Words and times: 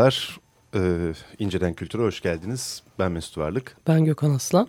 Merhabalar, 0.00 0.40
ee, 0.74 1.12
İnceden 1.38 1.74
Kültür'e 1.74 2.02
hoş 2.02 2.20
geldiniz. 2.20 2.82
Ben 2.98 3.12
Mesut 3.12 3.38
Varlık. 3.38 3.76
Ben 3.86 4.04
Gökhan 4.04 4.30
Aslan. 4.30 4.68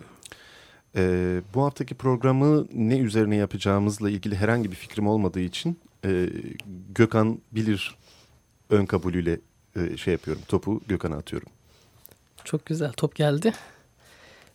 Ee, 0.96 1.40
bu 1.54 1.64
haftaki 1.64 1.94
programı 1.94 2.66
ne 2.74 2.98
üzerine 2.98 3.36
yapacağımızla 3.36 4.10
ilgili 4.10 4.36
herhangi 4.36 4.70
bir 4.70 4.76
fikrim 4.76 5.06
olmadığı 5.06 5.40
için 5.40 5.78
e, 6.04 6.28
Gökhan 6.94 7.38
bilir 7.52 7.96
ön 8.70 8.86
kabulüyle 8.86 9.40
e, 9.76 9.96
şey 9.96 10.12
yapıyorum, 10.12 10.42
topu 10.48 10.80
Gökhan'a 10.88 11.16
atıyorum. 11.16 11.48
Çok 12.44 12.66
güzel 12.66 12.92
top 12.92 13.14
geldi. 13.16 13.52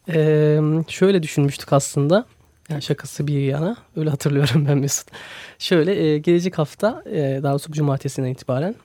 Ee, 0.09 0.59
şöyle 0.87 1.23
düşünmüştük 1.23 1.73
aslında. 1.73 2.25
Yani 2.69 2.81
şakası 2.81 3.27
bir 3.27 3.39
yana. 3.39 3.77
Öyle 3.95 4.09
hatırlıyorum 4.09 4.65
ben 4.69 4.77
Mesut. 4.77 5.07
Şöyle 5.59 6.03
e, 6.03 6.17
gelecek 6.17 6.57
hafta 6.57 7.03
e, 7.05 7.39
daha 7.43 7.51
doğrusu 7.51 7.71
cumartesinden 7.71 8.29
itibaren 8.29 8.75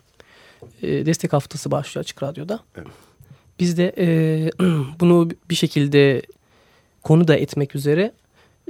e, 0.83 1.07
destek 1.07 1.33
haftası 1.33 1.71
başlıyor 1.71 2.05
Açık 2.05 2.23
Radyo'da. 2.23 2.61
Evet. 2.77 2.89
Biz 3.61 3.79
de 3.79 3.95
e, 3.99 4.51
bunu 5.01 5.31
bir 5.51 5.55
şekilde 5.55 6.23
konu 7.03 7.29
da 7.29 7.37
etmek 7.37 7.77
üzere 7.77 8.13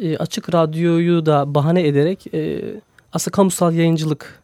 e, 0.02 0.16
Açık 0.16 0.54
Radyo'yu 0.54 1.26
da 1.26 1.54
bahane 1.54 1.86
ederek 1.86 2.34
e, 2.34 2.62
aslında 3.12 3.32
kamusal 3.32 3.74
yayıncılık 3.74 4.42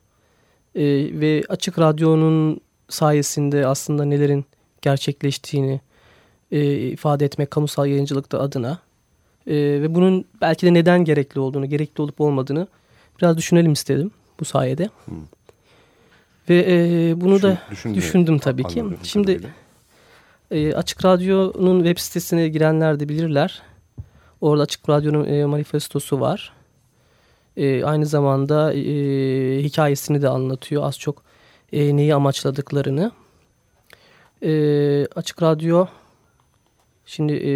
e, 0.75 0.83
ve 1.21 1.43
Açık 1.49 1.79
Radyo'nun 1.79 2.61
sayesinde 2.89 3.67
aslında 3.67 4.05
nelerin 4.05 4.45
gerçekleştiğini 4.83 5.81
e, 6.51 6.77
ifade 6.77 7.25
etmek 7.25 7.51
kamusal 7.51 7.87
yayıncılıkta 7.87 8.41
adına 8.41 8.79
e, 9.47 9.55
ve 9.55 9.95
bunun 9.95 10.25
belki 10.41 10.67
de 10.67 10.75
neden 10.75 11.05
gerekli 11.05 11.41
olduğunu, 11.41 11.67
gerekli 11.67 12.03
olup 12.03 12.21
olmadığını 12.21 12.67
biraz 13.21 13.37
düşünelim 13.37 13.73
istedim 13.73 14.11
bu 14.41 14.45
sayede. 14.45 14.91
Hmm. 15.05 15.17
Ve 16.51 16.65
e, 16.69 17.21
bunu 17.21 17.35
Düşün- 17.35 17.49
da 17.49 17.59
düşündüğü 17.71 17.97
düşündüm 17.97 18.39
tabii 18.39 18.65
ki. 18.65 18.85
Şimdi 19.03 19.41
e, 20.51 20.75
Açık 20.75 21.05
Radyo'nun 21.05 21.79
web 21.85 21.99
sitesine 21.99 22.49
girenler 22.49 23.01
de 23.01 23.09
bilirler. 23.09 23.63
Orada 24.41 24.63
Açık 24.63 24.89
Radyo'nun 24.89 25.25
e, 25.25 25.45
manifestosu 25.45 26.21
var. 26.21 26.53
E, 27.57 27.85
aynı 27.85 28.07
zamanda 28.07 28.75
e, 28.75 28.83
hikayesini 29.63 30.23
de 30.23 30.29
anlatıyor 30.29 30.83
az 30.83 30.99
çok 30.99 31.23
e, 31.73 31.97
neyi 31.97 32.15
amaçladıklarını. 32.15 33.13
E, 34.43 34.51
Açık 35.07 35.43
Radyo 35.43 35.87
şimdi 37.07 37.33
e, 37.33 37.53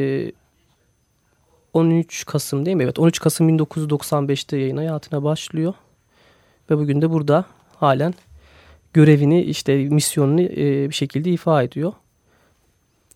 13 1.72 2.26
Kasım 2.26 2.66
değil 2.66 2.76
mi? 2.76 2.82
Evet 2.82 2.98
13 2.98 3.20
Kasım 3.20 3.58
1995'te 3.58 4.56
yayın 4.56 4.76
hayatına 4.76 5.22
başlıyor. 5.24 5.74
Ve 6.70 6.78
bugün 6.78 7.02
de 7.02 7.10
burada 7.10 7.44
halen 7.76 8.14
görevini 8.92 9.42
işte 9.42 9.76
misyonunu 9.76 10.40
e, 10.40 10.88
bir 10.88 10.94
şekilde 10.94 11.30
ifa 11.30 11.62
ediyor. 11.62 11.92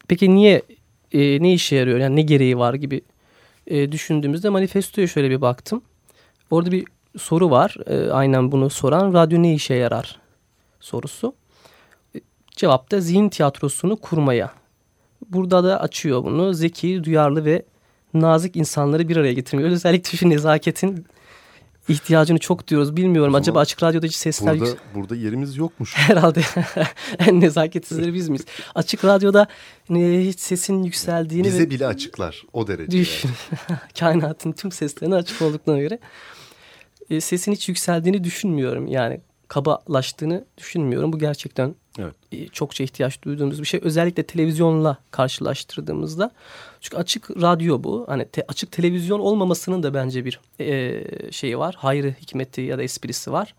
Peki 0.08 0.34
niye 0.34 0.62
e, 1.12 1.42
ne 1.42 1.52
işe 1.52 1.76
yarıyor 1.76 1.98
yani 1.98 2.16
ne 2.16 2.22
gereği 2.22 2.58
var 2.58 2.74
gibi 2.74 3.00
e, 3.66 3.92
düşündüğümüzde 3.92 4.48
manifestoya 4.48 5.06
şöyle 5.06 5.30
bir 5.30 5.40
baktım. 5.40 5.82
Orada 6.50 6.72
bir 6.72 6.84
soru 7.18 7.50
var 7.50 7.76
e, 7.86 8.10
aynen 8.10 8.52
bunu 8.52 8.70
soran 8.70 9.12
radyo 9.12 9.42
ne 9.42 9.54
işe 9.54 9.74
yarar 9.74 10.18
sorusu. 10.80 11.34
E, 12.16 12.20
cevap 12.50 12.90
da 12.90 13.00
zihin 13.00 13.28
tiyatrosunu 13.28 13.96
kurmaya. 13.96 14.52
Burada 15.28 15.64
da 15.64 15.80
açıyor 15.80 16.24
bunu 16.24 16.54
zeki, 16.54 17.04
duyarlı 17.04 17.44
ve 17.44 17.62
nazik 18.14 18.56
insanları 18.56 19.08
bir 19.08 19.16
araya 19.16 19.32
getirmiyor. 19.32 19.70
Özellikle 19.70 20.18
şu 20.18 20.30
nezaketin 20.30 21.06
ihtiyacını 21.88 22.38
çok 22.38 22.68
diyoruz. 22.68 22.96
Bilmiyorum 22.96 23.34
O 23.34 23.36
acaba 23.36 23.60
açık 23.60 23.82
radyoda 23.82 24.06
hiç 24.06 24.14
sesler 24.14 24.60
Burada, 24.60 24.74
burada 24.94 25.16
yerimiz 25.16 25.56
yokmuş. 25.56 25.92
Herhalde 25.96 26.40
en 27.18 27.40
nezaketsizleri 27.40 28.14
biz 28.14 28.28
miyiz? 28.28 28.44
Açık 28.74 29.04
radyoda 29.04 29.46
ne, 29.90 30.26
hiç 30.26 30.40
sesin 30.40 30.82
yükseldiğini 30.82 31.46
Bize 31.46 31.58
ve 31.58 31.70
bile 31.70 31.86
açıklar 31.86 32.42
o 32.52 32.66
derece. 32.66 32.98
düşün. 32.98 33.30
Kainatın 33.98 34.52
tüm 34.52 34.72
seslerine 34.72 35.14
açık 35.14 35.42
olduklarına 35.42 35.80
göre 35.80 35.98
e, 37.10 37.20
sesin 37.20 37.52
hiç 37.52 37.68
yükseldiğini 37.68 38.24
düşünmüyorum. 38.24 38.86
Yani 38.86 39.20
kabalaştığını 39.48 40.44
düşünmüyorum. 40.58 41.12
Bu 41.12 41.18
gerçekten 41.18 41.74
Evet. 41.98 42.14
e, 42.32 42.48
çokça 42.48 42.84
ihtiyaç 42.84 43.22
duyduğumuz 43.22 43.60
bir 43.60 43.66
şey. 43.66 43.80
Özellikle 43.82 44.22
televizyonla 44.22 44.98
karşılaştırdığımızda. 45.10 46.30
Çünkü 46.80 46.96
açık 46.96 47.30
radyo 47.30 47.84
bu. 47.84 48.04
Hani 48.08 48.24
te- 48.24 48.44
açık 48.48 48.72
televizyon 48.72 49.20
olmamasının 49.20 49.82
da 49.82 49.94
bence 49.94 50.24
bir 50.24 50.40
e, 50.60 51.02
şeyi 51.32 51.58
var. 51.58 51.74
Hayrı, 51.78 52.14
hikmeti 52.20 52.60
ya 52.60 52.78
da 52.78 52.82
esprisi 52.82 53.32
var. 53.32 53.54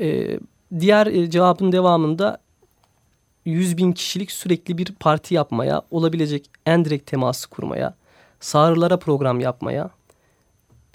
E, 0.00 0.38
diğer 0.80 1.06
e, 1.06 1.30
cevabın 1.30 1.72
devamında 1.72 2.38
100 3.44 3.76
bin 3.76 3.92
kişilik 3.92 4.32
sürekli 4.32 4.78
bir 4.78 4.94
parti 5.00 5.34
yapmaya, 5.34 5.82
olabilecek 5.90 6.50
en 6.66 6.84
direkt 6.84 7.10
teması 7.10 7.50
kurmaya, 7.50 7.94
sağırlara 8.40 8.96
program 8.96 9.40
yapmaya, 9.40 9.90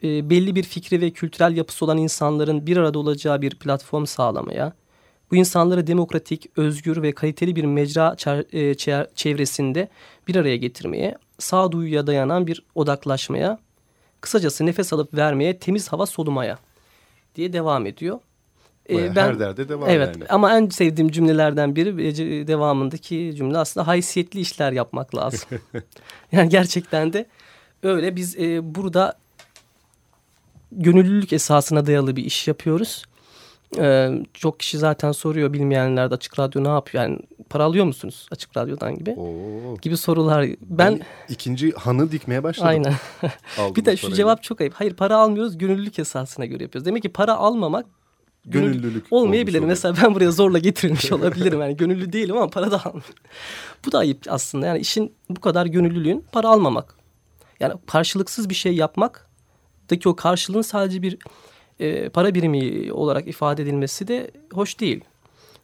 e, 0.03 0.29
belli 0.29 0.55
bir 0.55 0.63
fikri 0.63 1.01
ve 1.01 1.11
kültürel 1.11 1.57
yapısı 1.57 1.85
olan 1.85 1.97
insanların 1.97 2.67
bir 2.67 2.77
arada 2.77 2.99
olacağı 2.99 3.41
bir 3.41 3.55
platform 3.55 4.05
sağlamaya, 4.05 4.73
bu 5.31 5.35
insanları 5.35 5.87
demokratik, 5.87 6.57
özgür 6.57 7.01
ve 7.01 7.11
kaliteli 7.11 7.55
bir 7.55 7.63
mecra 7.63 8.15
e, 8.51 8.75
çevresinde 9.15 9.89
bir 10.27 10.35
araya 10.35 10.57
getirmeye, 10.57 11.17
sağduyuya 11.39 12.07
dayanan 12.07 12.47
bir 12.47 12.63
odaklaşmaya, 12.75 13.59
kısacası 14.21 14.65
nefes 14.65 14.93
alıp 14.93 15.13
vermeye, 15.13 15.59
temiz 15.59 15.87
hava 15.87 16.05
solumaya 16.05 16.57
diye 17.35 17.53
devam 17.53 17.85
ediyor. 17.85 18.19
E, 18.89 18.95
Bayağı 18.95 19.13
her 19.15 19.39
derde 19.39 19.69
devam 19.69 19.89
evet, 19.89 20.15
yani. 20.15 20.25
ama 20.29 20.57
en 20.57 20.69
sevdiğim 20.69 21.11
cümlelerden 21.11 21.75
biri 21.75 22.07
e, 22.07 22.47
devamındaki 22.47 23.33
cümle 23.35 23.57
aslında 23.57 23.87
haysiyetli 23.87 24.39
işler 24.39 24.71
yapmak 24.71 25.15
lazım. 25.15 25.49
yani 26.31 26.49
gerçekten 26.49 27.13
de 27.13 27.25
öyle 27.83 28.15
biz 28.15 28.39
e, 28.39 28.75
burada 28.75 29.17
gönüllülük 30.71 31.33
esasına 31.33 31.85
dayalı 31.85 32.15
bir 32.15 32.25
iş 32.25 32.47
yapıyoruz. 32.47 33.03
Ee, 33.77 34.11
çok 34.33 34.59
kişi 34.59 34.77
zaten 34.77 35.11
soruyor 35.11 35.53
bilmeyenler 35.53 36.11
de 36.11 36.15
açık 36.15 36.39
radyo 36.39 36.63
ne 36.63 36.67
yapıyor? 36.67 37.03
Yani 37.03 37.19
para 37.49 37.63
alıyor 37.63 37.85
musunuz 37.85 38.27
açık 38.31 38.57
radyodan 38.57 38.95
gibi? 38.95 39.11
Oo. 39.11 39.77
Gibi 39.81 39.97
sorular. 39.97 40.45
Ben, 40.45 40.57
Ben 40.61 41.01
ikinci 41.29 41.71
hanı 41.71 42.11
dikmeye 42.11 42.43
başladım. 42.43 42.69
aynen. 42.69 42.93
bir 43.75 43.85
de 43.85 43.97
şu 43.97 44.13
cevap 44.13 44.43
çok 44.43 44.61
ayıp. 44.61 44.73
Hayır 44.73 44.93
para 44.93 45.17
almıyoruz 45.17 45.57
gönüllülük 45.57 45.99
esasına 45.99 46.45
göre 46.45 46.63
yapıyoruz. 46.63 46.85
Demek 46.85 47.03
ki 47.03 47.09
para 47.09 47.35
almamak 47.35 47.85
gönüllü 48.45 48.81
Gönüllülük 48.81 49.05
olmayabilir. 49.11 49.59
Mesela 49.59 49.95
ben 50.03 50.15
buraya 50.15 50.31
zorla 50.31 50.59
getirilmiş 50.59 51.11
olabilirim. 51.11 51.61
Yani 51.61 51.77
gönüllü 51.77 52.13
değilim 52.13 52.37
ama 52.37 52.49
para 52.49 52.71
da 52.71 52.85
almıyorum. 52.85 53.13
bu 53.85 53.91
da 53.91 53.97
ayıp 53.97 54.19
aslında. 54.29 54.65
Yani 54.67 54.79
işin 54.79 55.13
bu 55.29 55.41
kadar 55.41 55.65
gönüllülüğün 55.65 56.25
para 56.31 56.49
almamak. 56.49 56.95
Yani 57.59 57.73
karşılıksız 57.87 58.49
bir 58.49 58.55
şey 58.55 58.75
yapmaktaki 58.75 59.28
o 60.05 60.15
karşılığın 60.15 60.61
sadece 60.61 61.01
bir 61.01 61.17
e, 61.79 62.09
para 62.09 62.35
birimi 62.35 62.93
olarak 62.93 63.27
ifade 63.27 63.63
edilmesi 63.63 64.07
de 64.07 64.31
hoş 64.53 64.79
değil. 64.79 65.03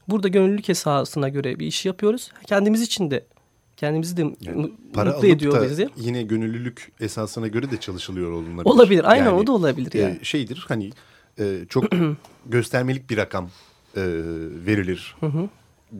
Burada 0.07 0.27
gönüllülük 0.27 0.69
esasına 0.69 1.29
göre 1.29 1.59
bir 1.59 1.67
iş 1.67 1.85
yapıyoruz. 1.85 2.31
Kendimiz 2.47 2.81
için 2.81 3.11
de 3.11 3.25
kendimizi 3.77 4.17
de 4.17 4.21
Yani 4.41 4.71
Para 4.93 5.11
mutlu 5.11 5.27
ediyor 5.27 5.53
da 5.53 5.63
bizi. 5.63 5.89
yine 5.97 6.23
gönüllülük 6.23 6.91
esasına 6.99 7.47
göre 7.47 7.71
de 7.71 7.79
çalışılıyor 7.79 8.31
olunabilir. 8.31 8.65
Olabilir. 8.65 9.11
Aynen 9.11 9.25
Yani, 9.25 9.35
o 9.35 9.47
da 9.47 9.51
olabilir 9.51 9.93
e, 9.95 9.99
yani. 9.99 10.19
şeydir 10.21 10.65
hani 10.67 10.91
e, 11.39 11.59
çok 11.69 11.85
göstermelik 12.45 13.09
bir 13.09 13.17
rakam 13.17 13.49
e, 13.97 14.01
verilir 14.65 15.15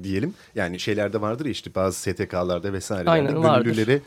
diyelim. 0.03 0.34
Yani 0.55 0.79
şeylerde 0.79 1.22
vardır 1.22 1.46
ya 1.46 1.51
işte 1.51 1.75
bazı 1.75 2.00
STK'larda 2.00 2.74
Aynen, 3.12 3.44
vardır. 3.44 3.65
gönüllülere 3.65 4.01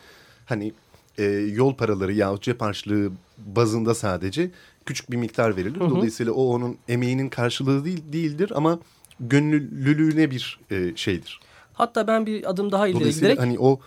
hani 0.47 0.73
e, 1.19 1.25
yol 1.25 1.75
paraları 1.75 2.13
yahut 2.13 2.43
cep 2.43 2.61
harçlığı 2.61 3.13
bazında 3.39 3.95
sadece 3.95 4.51
küçük 4.87 5.11
bir 5.11 5.17
miktar 5.17 5.57
verilir. 5.57 5.81
Dolayısıyla 5.81 6.33
o 6.33 6.45
onun 6.45 6.77
emeğinin 6.89 7.29
karşılığı 7.29 7.85
değil 7.85 8.03
değildir 8.13 8.53
ama 8.55 8.79
gönüllülüğüne 9.21 10.31
bir 10.31 10.61
e, 10.71 10.97
şeydir. 10.97 11.41
Hatta 11.73 12.07
ben 12.07 12.27
bir 12.27 12.51
adım 12.51 12.73
daha 12.73 12.89
ileri 12.89 13.01
Dolayısıyla 13.01 13.35
giderek 13.35 13.49
hani 13.49 13.59
o 13.59 13.81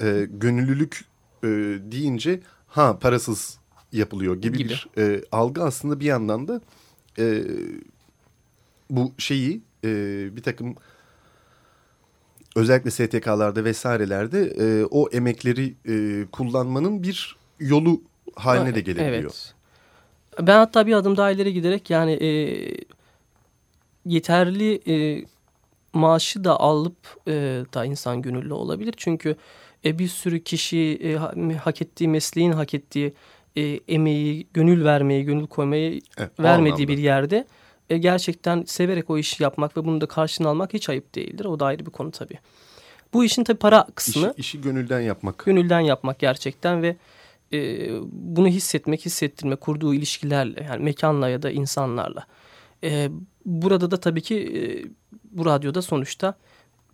e, 0.00 0.28
gönüllülük 0.30 1.04
e, 1.42 1.48
deyince 1.92 2.40
ha 2.66 2.98
parasız 2.98 3.58
yapılıyor 3.92 4.36
gibi, 4.36 4.58
Gibi. 4.58 4.68
bir 4.68 4.88
e, 4.98 5.22
algı 5.32 5.62
aslında 5.62 6.00
bir 6.00 6.04
yandan 6.04 6.48
da 6.48 6.60
e, 7.18 7.44
bu 8.90 9.12
şeyi 9.18 9.62
e, 9.84 9.90
bir 10.36 10.42
takım 10.42 10.74
özellikle 12.58 12.90
STK'larda 12.90 13.64
vesairelerde 13.64 14.40
e, 14.40 14.84
o 14.90 15.08
emekleri 15.12 15.74
e, 15.88 16.26
kullanmanın 16.32 17.02
bir 17.02 17.36
yolu 17.60 18.02
haline 18.34 18.74
de 18.74 18.80
gelebiliyor. 18.80 19.22
Evet. 19.22 19.54
Ben 20.40 20.58
hatta 20.58 20.86
bir 20.86 20.92
adım 20.92 21.16
daha 21.16 21.30
ileri 21.30 21.52
giderek 21.52 21.90
yani 21.90 22.12
e, 22.12 22.28
yeterli 24.06 24.80
e, 24.92 25.24
maaşı 25.92 26.44
da 26.44 26.60
alıp 26.60 26.96
e, 27.28 27.32
da 27.74 27.84
insan 27.84 28.22
gönüllü 28.22 28.52
olabilir. 28.52 28.94
Çünkü 28.96 29.36
e, 29.84 29.98
bir 29.98 30.08
sürü 30.08 30.44
kişi 30.44 30.98
e, 31.02 31.14
ha- 31.16 31.34
hak 31.64 31.82
ettiği 31.82 32.08
mesleğin 32.08 32.52
hak 32.52 32.74
ettiği 32.74 33.12
e, 33.56 33.80
emeği, 33.88 34.46
gönül 34.54 34.84
vermeyi, 34.84 35.24
gönül 35.24 35.46
koymayı 35.46 36.00
Evet, 36.18 36.40
vermediği 36.40 36.88
bir 36.88 36.98
yerde 36.98 37.46
e, 37.90 37.98
gerçekten 37.98 38.62
severek 38.66 39.10
o 39.10 39.18
işi 39.18 39.42
yapmak 39.42 39.76
ve 39.76 39.84
bunu 39.84 40.00
da 40.00 40.06
karşını 40.06 40.48
almak 40.48 40.74
hiç 40.74 40.88
ayıp 40.88 41.14
değildir. 41.14 41.44
O 41.44 41.60
da 41.60 41.66
ayrı 41.66 41.86
bir 41.86 41.90
konu 41.90 42.10
tabii. 42.10 42.38
Bu 43.12 43.24
işin 43.24 43.44
tabii 43.44 43.58
para 43.58 43.86
kısmı 43.94 44.22
İşi, 44.22 44.40
işi 44.40 44.60
gönülden 44.60 45.00
yapmak. 45.00 45.44
gönülden 45.44 45.80
yapmak 45.80 46.18
gerçekten 46.18 46.82
ve 46.82 46.96
e, 47.52 47.88
bunu 48.12 48.48
hissetmek, 48.48 49.06
hissettirme, 49.06 49.56
kurduğu 49.56 49.94
ilişkilerle 49.94 50.64
yani 50.64 50.84
mekanla 50.84 51.28
ya 51.28 51.42
da 51.42 51.50
insanlarla. 51.50 52.26
E, 52.84 53.10
burada 53.44 53.90
da 53.90 54.00
tabii 54.00 54.22
ki 54.22 54.36
e, 54.36 54.60
bu 55.30 55.46
radyoda 55.46 55.82
sonuçta 55.82 56.34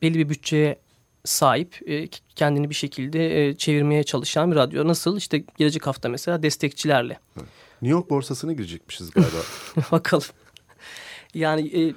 belli 0.02 0.18
bir 0.18 0.28
bütçeye 0.28 0.76
sahip, 1.24 1.88
e, 1.88 2.08
kendini 2.36 2.70
bir 2.70 2.74
şekilde 2.74 3.48
e, 3.48 3.54
çevirmeye 3.56 4.02
çalışan 4.02 4.50
bir 4.50 4.56
radyo. 4.56 4.88
Nasıl? 4.88 5.16
İşte 5.16 5.44
gelecek 5.56 5.86
hafta 5.86 6.08
mesela 6.08 6.42
destekçilerle. 6.42 7.18
New 7.82 7.88
York 7.98 8.10
borsasına 8.10 8.52
girecekmişiz 8.52 9.10
galiba. 9.10 9.38
Bakalım. 9.92 10.24
Yani 11.34 11.94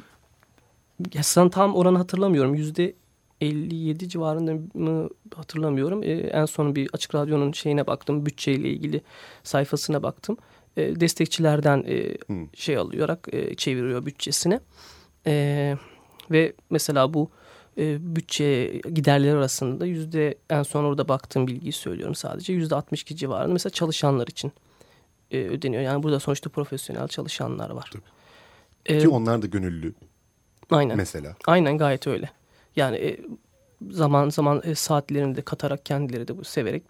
e, 1.15 1.23
sen 1.23 1.49
tam 1.49 1.75
oranı 1.75 1.97
hatırlamıyorum. 1.97 2.55
Yüzde 2.55 2.93
57 3.41 4.09
civarında 4.09 4.53
mı 4.73 5.09
hatırlamıyorum. 5.35 6.03
E, 6.03 6.07
en 6.11 6.45
son 6.45 6.75
bir 6.75 6.89
açık 6.93 7.15
radyonun 7.15 7.51
şeyine 7.51 7.87
baktım. 7.87 8.25
Bütçeyle 8.25 8.69
ilgili 8.69 9.01
sayfasına 9.43 10.03
baktım. 10.03 10.37
E, 10.77 10.99
destekçilerden 10.99 11.83
e, 11.87 12.17
hmm. 12.27 12.47
şey 12.55 12.77
alarak 12.77 13.27
e, 13.31 13.55
çeviriyor 13.55 14.05
bütçesini. 14.05 14.59
E, 15.27 15.75
ve 16.31 16.53
mesela 16.69 17.13
bu 17.13 17.29
e, 17.77 18.15
bütçe 18.15 18.81
giderleri 18.93 19.33
arasında 19.33 19.85
yüzde 19.85 20.37
en 20.49 20.63
son 20.63 20.83
orada 20.83 21.07
baktığım 21.07 21.47
bilgiyi 21.47 21.71
söylüyorum 21.71 22.15
sadece. 22.15 22.53
Yüzde 22.53 22.75
62 22.75 23.15
civarında 23.15 23.53
mesela 23.53 23.73
çalışanlar 23.73 24.27
için 24.27 24.51
e, 25.31 25.37
ödeniyor. 25.37 25.83
Yani 25.83 26.03
burada 26.03 26.19
sonuçta 26.19 26.49
profesyonel 26.49 27.07
çalışanlar 27.07 27.69
var. 27.69 27.89
Tabii. 27.93 28.16
E, 28.87 28.99
Ki 28.99 29.07
onlar 29.07 29.41
da 29.41 29.45
gönüllü. 29.47 29.93
Aynen. 30.71 30.97
Mesela. 30.97 31.35
Aynen 31.47 31.77
gayet 31.77 32.07
öyle. 32.07 32.29
Yani 32.75 32.97
e, 32.97 33.19
zaman 33.89 34.29
zaman 34.29 34.61
e, 34.65 34.75
saatlerini 34.75 35.35
de 35.35 35.41
katarak 35.41 35.85
kendileri 35.85 36.27
de 36.27 36.37
bu 36.37 36.43
severek 36.43 36.83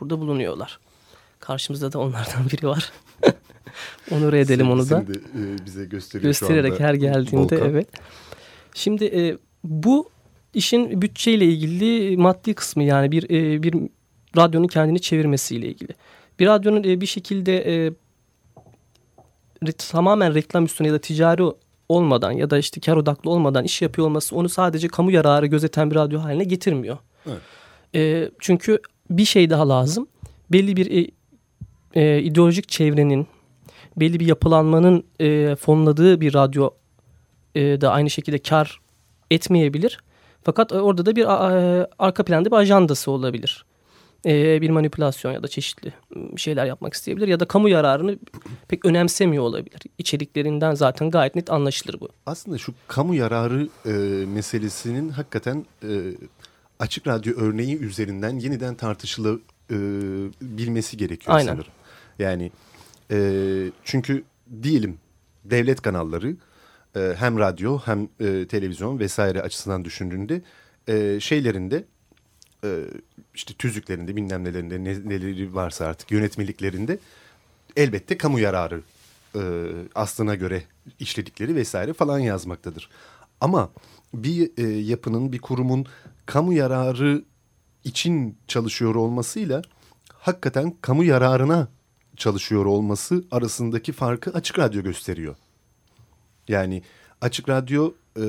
burada 0.00 0.20
bulunuyorlar. 0.20 0.78
Karşımızda 1.40 1.92
da 1.92 1.98
onlardan 1.98 2.46
biri 2.52 2.66
var. 2.66 2.92
Onur 4.10 4.32
edelim 4.32 4.70
onu 4.70 4.90
da. 4.90 5.04
Şimdi 5.06 5.18
e, 5.18 5.66
bize 5.66 5.84
gösteriyor 5.84 6.28
Göstererek 6.28 6.80
her 6.80 6.94
geldiğinde 6.94 7.56
Volkan. 7.56 7.70
evet. 7.70 7.88
Şimdi 8.74 9.04
e, 9.04 9.38
bu 9.64 10.10
işin 10.54 11.02
bütçeyle 11.02 11.44
ilgili 11.44 12.16
maddi 12.16 12.54
kısmı 12.54 12.82
yani 12.82 13.12
bir 13.12 13.30
e, 13.30 13.62
bir 13.62 13.74
radyonun 14.36 14.66
kendini 14.66 15.00
çevirmesiyle 15.00 15.68
ilgili. 15.68 15.90
Bir 16.38 16.46
radyonun 16.46 16.84
e, 16.84 17.00
bir 17.00 17.06
şekilde 17.06 17.86
e, 17.86 17.92
tamamen 19.78 20.34
reklam 20.34 20.64
üstüne 20.64 20.88
ya 20.88 20.94
da 20.94 20.98
ticari 20.98 21.42
olmadan 21.88 22.32
ya 22.32 22.50
da 22.50 22.58
işte 22.58 22.80
kar 22.80 22.96
odaklı 22.96 23.30
olmadan 23.30 23.64
iş 23.64 23.82
yapıyor 23.82 24.06
olması 24.06 24.36
onu 24.36 24.48
sadece 24.48 24.88
kamu 24.88 25.10
yararı 25.10 25.46
gözeten 25.46 25.90
bir 25.90 25.96
radyo 25.96 26.20
haline 26.20 26.44
getirmiyor. 26.44 26.98
Evet. 27.26 27.40
E, 27.94 28.30
çünkü 28.38 28.78
bir 29.10 29.24
şey 29.24 29.50
daha 29.50 29.68
lazım. 29.68 30.06
Belli 30.52 30.76
bir 30.76 31.04
e, 31.04 31.10
e, 31.94 32.22
ideolojik 32.22 32.68
çevrenin, 32.68 33.26
belli 33.96 34.20
bir 34.20 34.26
yapılanmanın 34.26 35.04
e, 35.20 35.56
fonladığı 35.56 36.20
bir 36.20 36.34
radyo 36.34 36.70
e, 37.54 37.80
da 37.80 37.90
aynı 37.90 38.10
şekilde 38.10 38.38
kar 38.38 38.80
etmeyebilir. 39.30 39.98
Fakat 40.42 40.72
orada 40.72 41.06
da 41.06 41.16
bir 41.16 41.24
e, 41.24 41.86
arka 41.98 42.24
planda 42.24 42.50
bir 42.50 42.56
ajandası 42.56 43.10
olabilir. 43.10 43.65
E, 44.26 44.60
bir 44.60 44.70
manipülasyon 44.70 45.32
ya 45.32 45.42
da 45.42 45.48
çeşitli 45.48 45.92
şeyler 46.36 46.66
yapmak 46.66 46.94
isteyebilir 46.94 47.28
ya 47.28 47.40
da 47.40 47.44
kamu 47.44 47.68
yararını 47.68 48.18
pek 48.68 48.84
önemsemiyor 48.84 49.44
olabilir. 49.44 49.80
İçeriklerinden 49.98 50.74
zaten 50.74 51.10
gayet 51.10 51.34
net 51.34 51.50
anlaşılır 51.50 52.00
bu. 52.00 52.08
Aslında 52.26 52.58
şu 52.58 52.74
kamu 52.88 53.14
yararı 53.14 53.68
e, 53.86 53.90
meselesinin 54.26 55.08
hakikaten 55.08 55.66
e, 55.82 55.88
açık 56.78 57.06
radyo 57.06 57.34
örneği 57.36 57.78
üzerinden 57.78 58.38
yeniden 58.38 58.74
tartışılabilmesi 58.74 60.96
gerekiyor 60.96 61.36
Aynen. 61.36 61.52
sanırım. 61.52 61.72
Yani 62.18 62.50
e, 63.10 63.18
çünkü 63.84 64.24
diyelim 64.62 64.98
devlet 65.44 65.82
kanalları 65.82 66.36
e, 66.96 67.14
hem 67.18 67.38
radyo 67.38 67.78
hem 67.84 68.08
e, 68.20 68.46
televizyon 68.46 68.98
vesaire 68.98 69.42
açısından 69.42 69.84
düşündüğünde 69.84 70.42
e, 70.88 71.20
şeylerinde 71.20 71.76
e, 71.76 71.84
işte 73.34 73.54
tüzüklerinde 73.54 74.16
bilmem 74.16 74.44
nelerinde 74.44 74.84
ne, 74.84 75.08
neleri 75.08 75.54
varsa 75.54 75.86
artık 75.86 76.10
yönetmeliklerinde 76.10 76.98
elbette 77.76 78.18
kamu 78.18 78.40
yararı 78.40 78.82
e, 79.34 79.40
aslına 79.94 80.34
göre 80.34 80.62
işledikleri 80.98 81.54
vesaire 81.54 81.92
falan 81.92 82.18
yazmaktadır. 82.18 82.88
Ama 83.40 83.70
bir 84.14 84.50
e, 84.58 84.62
yapının 84.78 85.32
bir 85.32 85.38
kurumun 85.38 85.86
kamu 86.26 86.52
yararı 86.52 87.24
için 87.84 88.38
çalışıyor 88.48 88.94
olmasıyla 88.94 89.62
hakikaten 90.12 90.74
kamu 90.80 91.04
yararına 91.04 91.68
çalışıyor 92.16 92.66
olması 92.66 93.24
arasındaki 93.30 93.92
farkı 93.92 94.30
açık 94.30 94.58
radyo 94.58 94.82
gösteriyor. 94.82 95.36
Yani 96.48 96.82
açık 97.20 97.48
radyo 97.48 97.92
e, 98.20 98.24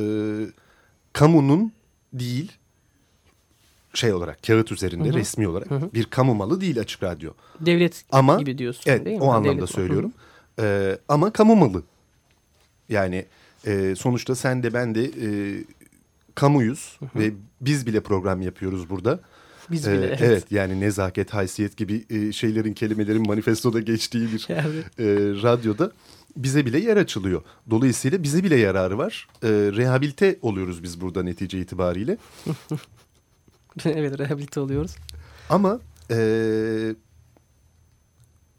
kamunun 1.14 1.72
değil 2.14 2.52
şey 3.98 4.14
olarak 4.14 4.44
kağıt 4.44 4.72
üzerinde 4.72 5.10
hı 5.10 5.14
hı. 5.14 5.18
resmi 5.18 5.48
olarak 5.48 5.72
hı 5.72 5.76
hı. 5.76 5.90
bir 5.94 6.06
kamu 6.06 6.36
malı 6.36 6.62
değil 6.62 6.80
açık 6.80 7.04
radyo. 7.04 7.32
Devlet 7.60 8.04
ama, 8.12 8.38
gibi 8.40 8.58
diyorsun 8.58 8.84
evet, 8.86 9.06
değil 9.06 9.18
mi? 9.18 9.24
O 9.24 9.32
anlamda 9.32 9.58
Devlet, 9.58 9.70
söylüyorum. 9.70 10.14
Hı 10.60 10.62
hı. 10.62 10.66
Ee, 10.66 10.98
ama 11.08 11.32
kamu 11.32 11.56
malı. 11.56 11.84
Yani 12.90 13.26
e, 13.66 13.96
sonuçta 13.96 14.36
sen 14.36 14.64
de 14.64 14.74
ben 14.74 14.96
de 14.96 15.04
e, 15.04 15.30
kamuyuz 16.36 16.98
hı 17.00 17.06
hı. 17.06 17.20
ve 17.20 17.32
biz 17.62 17.88
bile 17.88 18.02
program 18.02 18.42
yapıyoruz 18.42 18.90
burada. 18.90 19.20
Biz 19.72 19.88
bile. 19.88 20.06
Ee, 20.06 20.08
evet. 20.08 20.22
evet 20.22 20.52
yani 20.52 20.80
nezaket, 20.80 21.34
haysiyet 21.34 21.78
gibi 21.78 22.06
e, 22.10 22.32
şeylerin, 22.32 22.74
kelimelerin 22.74 23.28
manifestoda 23.28 23.80
geçtiği 23.80 24.28
bir 24.34 24.48
evet. 24.50 25.00
e, 25.00 25.06
radyoda 25.44 25.92
bize 26.36 26.66
bile 26.66 26.80
yer 26.80 26.98
açılıyor. 26.98 27.42
Dolayısıyla 27.70 28.24
bize 28.24 28.44
bile 28.44 28.56
yararı 28.56 28.98
var. 28.98 29.28
E, 29.44 29.48
rehabilite 29.50 30.40
oluyoruz 30.42 30.84
biz 30.84 31.02
burada 31.02 31.24
netice 31.24 31.60
itibariyle. 31.60 32.18
evet 33.86 34.20
rehabilite 34.20 34.60
oluyoruz. 34.60 34.96
Ama 35.50 35.80
e, 36.12 36.18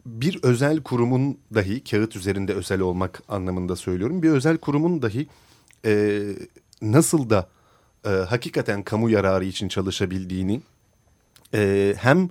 bir 0.06 0.38
özel 0.42 0.82
kurumun 0.82 1.38
dahi 1.54 1.84
kağıt 1.84 2.16
üzerinde 2.16 2.54
özel 2.54 2.80
olmak 2.80 3.22
anlamında 3.28 3.76
söylüyorum. 3.76 4.22
Bir 4.22 4.30
özel 4.30 4.56
kurumun 4.56 5.02
dahi 5.02 5.26
e, 5.84 6.22
nasıl 6.82 7.30
da 7.30 7.48
e, 8.06 8.08
hakikaten 8.08 8.82
kamu 8.82 9.10
yararı 9.10 9.44
için 9.44 9.68
çalışabildiğini 9.68 10.60
e, 11.54 11.94
hem 11.98 12.28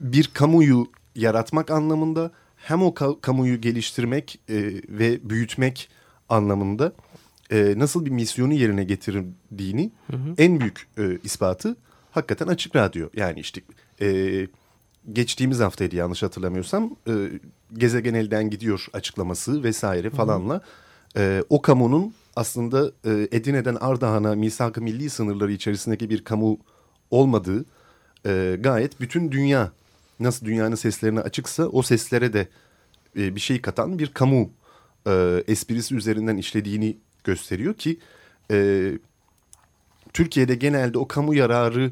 bir 0.00 0.30
kamuyu 0.34 0.86
yaratmak 1.14 1.70
anlamında 1.70 2.30
hem 2.56 2.82
o 2.82 2.94
ka 2.94 3.20
kamuyu 3.20 3.60
geliştirmek 3.60 4.40
e, 4.48 4.54
ve 4.88 5.30
büyütmek 5.30 5.88
anlamında 6.28 6.92
e, 7.52 7.74
nasıl 7.76 8.04
bir 8.04 8.10
misyonu 8.10 8.54
yerine 8.54 8.84
getirdiğini 8.84 9.90
hı 10.10 10.16
hı. 10.16 10.34
en 10.38 10.60
büyük 10.60 10.88
e, 10.98 11.18
ispatı 11.24 11.76
hakikaten 12.10 12.46
açık 12.46 12.76
radyo. 12.76 13.08
Yani 13.16 13.40
işte 13.40 13.60
e, 14.00 14.46
geçtiğimiz 15.12 15.60
haftaydı 15.60 15.96
yanlış 15.96 16.22
hatırlamıyorsam 16.22 16.96
e, 17.08 17.12
gezegen 17.72 18.14
elden 18.14 18.50
gidiyor 18.50 18.86
açıklaması 18.92 19.62
vesaire 19.62 20.10
falanla 20.10 20.60
e, 21.16 21.44
o 21.48 21.62
kamunun 21.62 22.14
aslında 22.36 22.92
e, 23.04 23.28
Edirne'den 23.32 23.74
Ardahan'a 23.80 24.34
misak-ı 24.34 24.82
milli 24.82 25.10
sınırları 25.10 25.52
içerisindeki 25.52 26.10
bir 26.10 26.24
kamu 26.24 26.58
olmadığı 27.10 27.64
e, 28.26 28.56
gayet 28.60 29.00
bütün 29.00 29.32
dünya 29.32 29.72
nasıl 30.20 30.46
dünyanın 30.46 30.74
seslerine 30.74 31.20
açıksa 31.20 31.66
o 31.66 31.82
seslere 31.82 32.32
de 32.32 32.48
e, 33.16 33.34
bir 33.34 33.40
şey 33.40 33.60
katan 33.60 33.98
bir 33.98 34.06
kamu 34.06 34.50
e, 35.06 35.44
esprisi 35.46 35.94
üzerinden 35.94 36.36
işlediğini 36.36 36.96
gösteriyor 37.24 37.74
ki 37.74 37.98
e, 38.50 38.92
Türkiye'de 40.12 40.54
genelde 40.54 40.98
o 40.98 41.08
kamu 41.08 41.34
yararı 41.34 41.90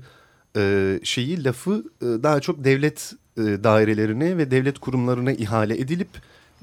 e, 0.56 1.00
şeyi 1.02 1.44
lafı 1.44 1.84
e, 2.02 2.04
daha 2.04 2.40
çok 2.40 2.64
devlet 2.64 3.12
e, 3.36 3.40
dairelerine 3.40 4.38
ve 4.38 4.50
devlet 4.50 4.78
kurumlarına 4.78 5.32
ihale 5.32 5.80
edilip 5.80 6.08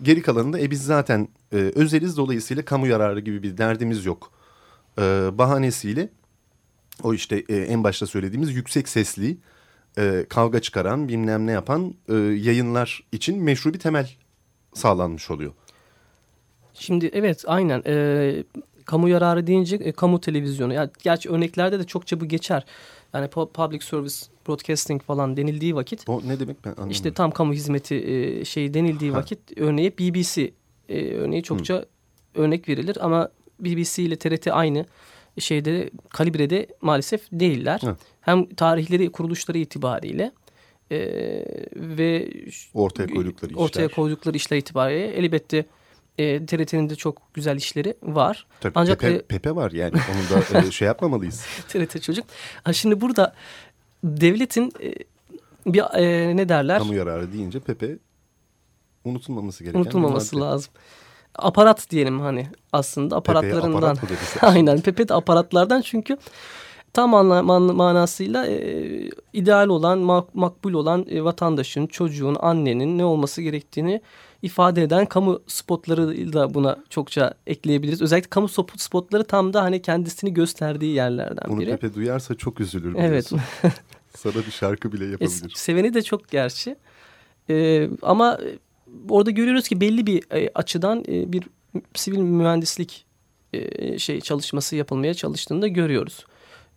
geri 0.02 0.22
kalanında 0.22 0.60
e 0.60 0.72
biz 0.72 0.84
zaten 0.84 1.28
e, 1.54 1.56
özeliz. 1.56 2.18
Dolayısıyla 2.18 2.66
kamu 2.66 2.88
yararı 2.88 3.20
gibi 3.20 3.44
bir 3.44 3.58
derdimiz 3.58 4.06
yok. 4.06 4.32
E, 4.98 5.02
bahanesiyle 5.34 6.10
o 7.04 7.14
işte 7.14 7.44
e, 7.50 7.56
en 7.56 7.84
başta 7.84 8.08
söylediğimiz 8.08 8.56
yüksek 8.56 8.90
sesli 8.90 9.38
e, 9.98 10.26
kavga 10.30 10.60
çıkaran 10.60 11.08
bilmem 11.08 11.48
ne 11.48 11.52
yapan 11.52 11.94
e, 12.10 12.14
yayınlar 12.16 13.04
için 13.12 13.44
meşru 13.44 13.74
bir 13.74 13.80
temel 13.80 14.12
sağlanmış 14.74 15.32
oluyor. 15.32 15.54
Şimdi 16.74 17.10
evet 17.14 17.44
aynen. 17.48 17.84
E, 17.88 18.44
kamu 18.86 19.10
yararı 19.10 19.48
deyince 19.48 19.76
e, 19.76 19.92
kamu 19.92 20.22
televizyonu. 20.22 20.74
Yani, 20.74 20.90
gerçi 21.04 21.30
örneklerde 21.30 21.80
de 21.80 21.84
çokça 21.84 22.20
bu 22.20 22.26
geçer. 22.26 22.66
Yani 23.14 23.28
public 23.28 23.80
service 23.82 24.16
broadcasting 24.48 25.02
falan 25.02 25.38
denildiği 25.38 25.76
vakit. 25.76 26.10
O 26.10 26.22
ne 26.26 26.40
demek 26.40 26.66
ben 26.66 26.70
anlamadım. 26.70 26.92
İşte 26.92 27.14
tam 27.14 27.32
kamu 27.32 27.54
hizmeti 27.54 27.96
e, 27.96 28.46
şey 28.46 28.74
denildiği 28.74 29.12
ha. 29.12 29.18
vakit 29.18 29.40
örneği 29.58 29.98
BBC 29.98 30.52
e, 30.90 31.14
örneği 31.16 31.44
çokça 31.44 31.76
Hı. 31.76 31.86
örnek 32.36 32.70
verilir 32.70 32.98
ama 33.02 33.30
BBC 33.60 34.04
ile 34.04 34.16
TRT 34.16 34.48
aynı 34.48 34.86
şeyde 35.40 35.90
kalibrede 36.10 36.68
maalesef 36.82 37.22
değiller. 37.32 37.82
Hı. 37.84 37.96
Hem 38.22 38.50
tarihleri 38.50 39.12
kuruluşları 39.12 39.58
itibariyle 39.58 40.32
e, 40.92 40.98
ve 41.76 42.30
ortaya 42.74 43.08
koydukları 43.08 43.52
işler. 43.52 43.64
Ortaya 43.64 43.88
koydukları 43.88 44.38
işler 44.38 44.58
itibariyle 44.58 45.08
elbette 45.08 45.66
E, 46.18 46.46
TRT'nin 46.46 46.90
de 46.90 46.96
çok 46.96 47.34
güzel 47.34 47.56
işleri 47.56 47.94
var. 48.04 48.48
Tabii 48.62 48.74
Ancak 48.76 49.00
Pepe, 49.00 49.16
e, 49.16 49.22
Pepe 49.22 49.56
var 49.56 49.72
yani 49.72 49.94
onu 49.94 50.54
da 50.54 50.68
e, 50.68 50.72
şey 50.72 50.86
yapmamalıyız. 50.88 51.46
TRT 51.68 52.02
çocuk. 52.02 52.26
Ha, 52.64 52.74
şimdi 52.74 53.02
burada 53.02 53.34
devletin 54.04 54.72
e, 54.84 54.94
bir 55.66 55.82
e, 56.00 56.38
ne 56.38 56.50
derler? 56.50 56.80
Kamu 56.80 56.96
yararı 56.96 57.34
deyince 57.34 57.60
Pepe 57.60 57.98
unutulmaması 59.06 59.64
gereken 59.64 59.80
Unutulmaması 59.80 60.42
lazım. 60.42 60.74
Aparat 61.36 61.90
diyelim 61.90 62.20
hani 62.20 62.48
aslında 62.74 63.16
aparatlarından. 63.16 63.78
aparat 63.78 64.04
mı 64.04 64.10
deriz? 64.10 64.36
Aynen 64.42 64.82
Pepe 64.82 65.08
de 65.08 65.14
aparatlardan 65.14 65.82
çünkü 65.82 66.18
tam 66.94 67.14
anla, 67.14 67.44
man- 67.44 67.76
manasıyla 67.76 68.48
e, 68.48 69.10
ideal 69.34 69.68
olan, 69.68 70.00
mak- 70.00 70.28
makbul 70.34 70.74
olan 70.74 71.06
e, 71.10 71.24
vatandaşın, 71.24 71.88
çocuğun, 71.88 72.38
annenin 72.40 72.98
ne 72.98 73.06
olması 73.06 73.42
gerektiğini 73.42 74.02
ifade 74.46 74.84
eden 74.84 75.06
kamu 75.06 75.42
spotları 75.48 76.34
da 76.34 76.54
buna 76.54 76.78
çokça 76.90 77.34
ekleyebiliriz. 77.48 78.02
Özellikle 78.02 78.30
kamu 78.30 78.48
spotları 78.78 79.24
tam 79.24 79.54
da 79.54 79.64
hani 79.64 79.82
kendisini 79.82 80.34
gösterdiği 80.34 80.94
yerlerden 80.94 81.50
Bunu 81.50 81.60
biri. 81.60 81.70
Pepe 81.72 81.94
duyarsa 81.94 82.36
çok 82.36 82.60
üzülür 82.60 82.96
Evet. 82.98 83.32
Sana 84.18 84.36
bir 84.36 84.52
şarkı 84.52 84.92
bile 84.94 85.06
E, 85.06 85.10
yapabilir. 85.10 85.52
seveni 85.56 85.94
de 85.94 86.02
çok 86.02 86.30
gerçi. 86.30 86.76
E, 87.50 87.90
ama 88.02 88.40
e, 88.44 88.58
orada 89.10 89.32
görüyoruz 89.32 89.68
ki 89.68 89.82
belli 89.82 90.06
bir 90.08 90.24
e, 90.32 90.50
açıdan 90.56 91.04
e, 91.08 91.34
bir 91.34 91.44
sivil 91.94 92.18
mühendislik 92.20 93.06
e, 93.54 94.00
şey 94.00 94.22
çalışması 94.22 94.76
yapılmaya 94.76 95.14
çalıştığını 95.14 95.62
da 95.62 95.68
görüyoruz. 95.68 96.26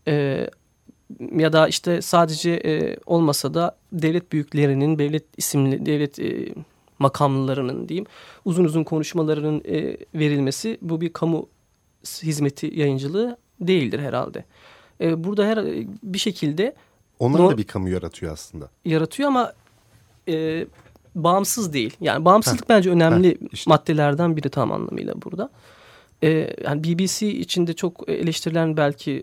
E, 0.09 0.47
ya 1.37 1.53
da 1.53 1.69
işte 1.69 2.03
sadece 2.03 2.51
e, 2.51 2.97
olmasa 3.07 3.55
da 3.55 3.77
devlet 3.93 4.33
büyüklerinin, 4.33 4.99
devlet 4.99 5.25
isimli, 5.37 5.87
devlet 5.87 6.19
e, 6.19 6.49
makamlarının 6.99 7.89
diyeyim 7.89 8.07
uzun 8.45 8.65
uzun 8.65 8.85
konuşmalarının 8.85 9.63
e, 9.69 9.97
verilmesi 10.15 10.79
bu 10.83 11.01
bir 11.01 11.13
kamu 11.13 11.49
hizmeti 12.23 12.79
yayıncılığı 12.81 13.37
değildir 13.61 13.99
herhalde. 14.01 14.45
E, 15.01 15.25
burada 15.25 15.47
her 15.47 15.65
bir 16.03 16.19
şekilde 16.19 16.75
Onlar 17.19 17.51
da 17.51 17.59
bir 17.59 17.65
kamu 17.65 17.89
yaratıyor 17.89 18.33
aslında. 18.33 18.71
yaratıyor 18.85 19.29
ama 19.29 19.53
e, 20.29 20.67
bağımsız 21.15 21.73
değil. 21.73 21.97
Yani 22.01 22.25
bağımsızlık 22.25 22.69
bence 22.69 22.91
önemli 22.91 23.29
heh, 23.29 23.49
işte. 23.53 23.71
maddelerden 23.71 24.37
biri 24.37 24.49
tam 24.49 24.73
anlamıyla 24.73 25.23
burada. 25.23 25.51
E, 26.23 26.57
yani 26.65 26.85
BBC 26.85 27.29
içinde 27.29 27.73
çok 27.73 28.09
eleştirilen 28.09 28.77
belki 28.77 29.23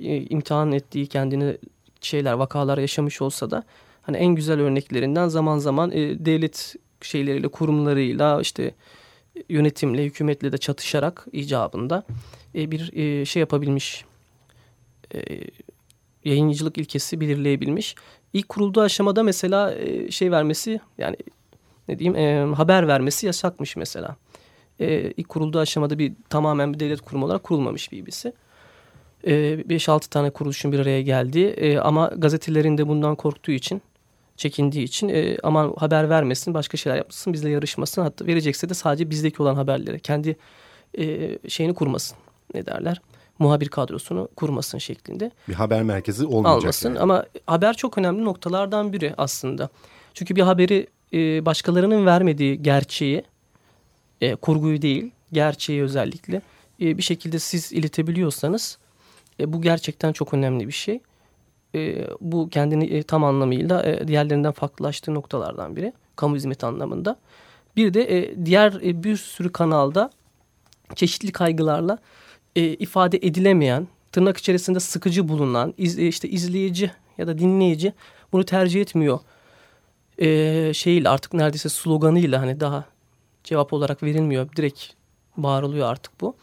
e, 0.00 0.16
imtihan 0.20 0.72
ettiği 0.72 1.06
kendini 1.06 1.56
şeyler, 2.00 2.32
vakalar 2.32 2.78
yaşamış 2.78 3.22
olsa 3.22 3.50
da 3.50 3.64
hani 4.02 4.16
en 4.16 4.34
güzel 4.34 4.60
örneklerinden 4.60 5.28
zaman 5.28 5.58
zaman 5.58 5.90
e, 5.90 6.24
devlet 6.24 6.74
şeyleriyle, 7.04 7.48
kurumlarıyla 7.48 8.40
işte 8.40 8.74
yönetimle, 9.48 10.04
hükümetle 10.04 10.52
de 10.52 10.58
çatışarak 10.58 11.26
icabında 11.32 12.04
e, 12.54 12.70
bir 12.70 12.92
e, 12.92 13.24
şey 13.24 13.40
yapabilmiş. 13.40 14.04
E, 15.14 15.20
yayıncılık 16.24 16.78
ilkesi 16.78 17.20
belirleyebilmiş. 17.20 17.94
İlk 18.32 18.48
kurulduğu 18.48 18.80
aşamada 18.80 19.22
mesela 19.22 19.74
e, 19.74 20.10
şey 20.10 20.30
vermesi 20.30 20.80
yani 20.98 21.16
ne 21.88 21.98
diyeyim 21.98 22.16
e, 22.16 22.54
haber 22.54 22.88
vermesi 22.88 23.26
yasakmış 23.26 23.76
mesela. 23.76 24.16
E, 24.80 25.10
ilk 25.10 25.28
kurulduğu 25.28 25.58
aşamada 25.58 25.98
bir 25.98 26.12
tamamen 26.28 26.74
bir 26.74 26.80
devlet 26.80 27.00
kurumu 27.00 27.26
olarak 27.26 27.42
kurulmamış 27.42 27.92
BBC. 27.92 28.32
E, 29.24 29.32
5-6 29.32 30.08
tane 30.08 30.30
kuruluşun 30.30 30.72
bir 30.72 30.78
araya 30.78 31.02
geldiği 31.02 31.46
e, 31.46 31.78
ama 31.78 32.06
gazetelerin 32.16 32.78
de 32.78 32.88
bundan 32.88 33.16
korktuğu 33.16 33.52
için 33.52 33.82
çekindiği 34.36 34.84
için 34.84 35.08
e, 35.08 35.36
aman 35.42 35.74
haber 35.76 36.10
vermesin 36.10 36.54
başka 36.54 36.76
şeyler 36.76 36.96
yapmasın 36.96 37.32
bizle 37.32 37.50
yarışmasın 37.50 38.02
hatta 38.02 38.26
verecekse 38.26 38.68
de 38.68 38.74
sadece 38.74 39.10
bizdeki 39.10 39.42
olan 39.42 39.54
haberleri 39.54 40.00
kendi 40.00 40.36
e, 40.98 41.38
şeyini 41.48 41.74
kurmasın 41.74 42.16
ne 42.54 42.66
derler 42.66 43.00
muhabir 43.38 43.68
kadrosunu 43.68 44.28
kurmasın 44.36 44.78
şeklinde 44.78 45.30
Bir 45.48 45.54
haber 45.54 45.82
merkezi 45.82 46.26
olmayacak. 46.26 46.62
almasın. 46.62 46.88
yani. 46.88 47.00
Ama 47.00 47.24
haber 47.46 47.74
çok 47.76 47.98
önemli 47.98 48.24
noktalardan 48.24 48.92
biri 48.92 49.14
aslında. 49.18 49.68
Çünkü 50.14 50.36
bir 50.36 50.42
haberi 50.42 50.86
e, 51.12 51.44
başkalarının 51.46 52.06
vermediği 52.06 52.62
gerçeği, 52.62 53.22
e, 54.20 54.34
kurguyu 54.34 54.82
değil, 54.82 55.10
gerçeği 55.32 55.82
özellikle 55.82 56.42
e, 56.80 56.98
bir 56.98 57.02
şekilde 57.02 57.38
siz 57.38 57.72
iletebiliyorsanız 57.72 58.78
e, 59.40 59.52
bu 59.52 59.62
gerçekten 59.62 60.12
çok 60.12 60.34
önemli 60.34 60.66
bir 60.66 60.72
şey. 60.72 61.00
E, 61.74 62.06
bu 62.20 62.48
kendini 62.48 62.84
e, 62.84 63.02
tam 63.02 63.24
anlamıyla 63.24 63.82
e, 63.82 64.08
diğerlerinden 64.08 64.52
farklılaştığı 64.52 65.14
noktalardan 65.14 65.76
biri. 65.76 65.92
Kamu 66.16 66.36
hizmeti 66.36 66.66
anlamında. 66.66 67.16
Bir 67.76 67.94
de 67.94 68.18
e, 68.18 68.46
diğer 68.46 68.80
bir 68.82 69.16
sürü 69.16 69.52
kanalda 69.52 70.10
çeşitli 70.94 71.32
kaygılarla 71.32 71.98
ifade 72.54 73.16
edilemeyen, 73.16 73.88
tırnak 74.12 74.36
içerisinde 74.36 74.80
sıkıcı 74.80 75.28
bulunan, 75.28 75.74
işte 75.78 76.28
izleyici 76.28 76.90
ya 77.18 77.26
da 77.26 77.38
dinleyici 77.38 77.92
bunu 78.32 78.44
tercih 78.44 78.80
etmiyor. 78.80 79.18
E, 80.18 80.74
şeyle 80.74 81.08
artık 81.08 81.34
neredeyse 81.34 81.68
sloganıyla 81.68 82.40
hani 82.40 82.60
daha 82.60 82.84
cevap 83.44 83.72
olarak 83.72 84.02
verilmiyor. 84.02 84.48
Direkt 84.56 84.84
bağırılıyor 85.36 85.88
artık 85.88 86.20
bu. 86.20 86.36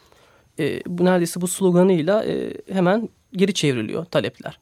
Bu 0.88 1.06
neredeyse 1.06 1.42
bu 1.42 1.48
sloganıyla 1.48 2.26
hemen 2.72 3.10
geri 3.34 3.54
çevriliyor 3.54 4.06
talepler. 4.06 4.60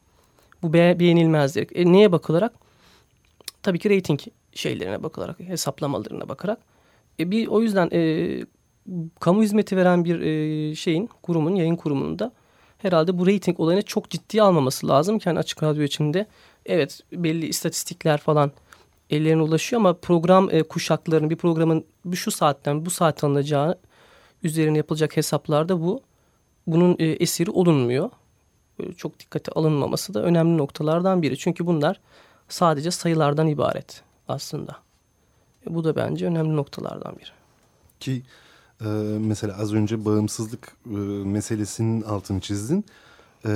Bu 0.63 0.73
be 0.73 0.99
beğenilmezdir. 0.99 1.67
E, 1.75 1.91
neye 1.91 2.11
bakılarak? 2.11 2.53
Tabii 3.63 3.79
ki 3.79 3.89
reyting 3.89 4.19
şeylerine 4.53 5.03
bakılarak, 5.03 5.39
hesaplamalarına 5.39 6.29
bakarak. 6.29 6.59
E, 7.19 7.31
bir 7.31 7.47
o 7.47 7.61
yüzden 7.61 7.89
e, 7.93 8.45
kamu 9.19 9.43
hizmeti 9.43 9.77
veren 9.77 10.05
bir 10.05 10.21
e, 10.21 10.75
şeyin, 10.75 11.09
kurumun, 11.23 11.55
yayın 11.55 11.75
kurumunun 11.75 12.19
da 12.19 12.31
herhalde 12.77 13.17
bu 13.17 13.27
reyting 13.27 13.59
olayını 13.59 13.81
çok 13.81 14.09
ciddiye 14.09 14.43
almaması 14.43 14.87
lazım. 14.87 15.19
ki 15.19 15.25
hani 15.25 15.39
açık 15.39 15.63
radyo 15.63 15.83
içinde 15.83 16.25
evet 16.65 17.01
belli 17.11 17.45
istatistikler 17.45 18.17
falan 18.17 18.51
ellerine 19.09 19.41
ulaşıyor 19.41 19.79
ama 19.81 19.93
program 19.93 20.49
e, 20.51 20.63
kuşaklarının 20.63 21.29
bir 21.29 21.35
programın 21.35 21.85
şu 22.13 22.31
saatten 22.31 22.85
bu 22.85 22.89
saat 22.89 23.23
alınacağı 23.23 23.79
üzerine 24.43 24.77
yapılacak 24.77 25.17
hesaplarda 25.17 25.81
bu 25.81 26.01
bunun 26.67 26.95
e, 26.99 27.05
esiri 27.05 27.51
olunmuyor. 27.51 28.09
E, 28.79 28.93
çok 28.93 29.19
dikkate 29.19 29.51
alınmaması 29.51 30.13
da 30.13 30.23
önemli 30.23 30.57
noktalardan 30.57 31.21
biri. 31.21 31.37
Çünkü 31.37 31.65
bunlar 31.65 31.99
sadece 32.49 32.91
sayılardan 32.91 33.47
ibaret 33.47 34.03
aslında. 34.27 34.77
E, 35.67 35.73
bu 35.75 35.83
da 35.83 35.95
bence 35.95 36.25
önemli 36.25 36.55
noktalardan 36.55 37.15
biri. 37.17 37.29
Ki 37.99 38.23
e, 38.81 38.87
mesela 39.19 39.57
az 39.57 39.73
önce 39.73 40.05
bağımsızlık 40.05 40.77
e, 40.85 40.97
meselesinin 41.25 42.01
altını 42.01 42.41
çizdin. 42.41 42.85
E, 43.45 43.51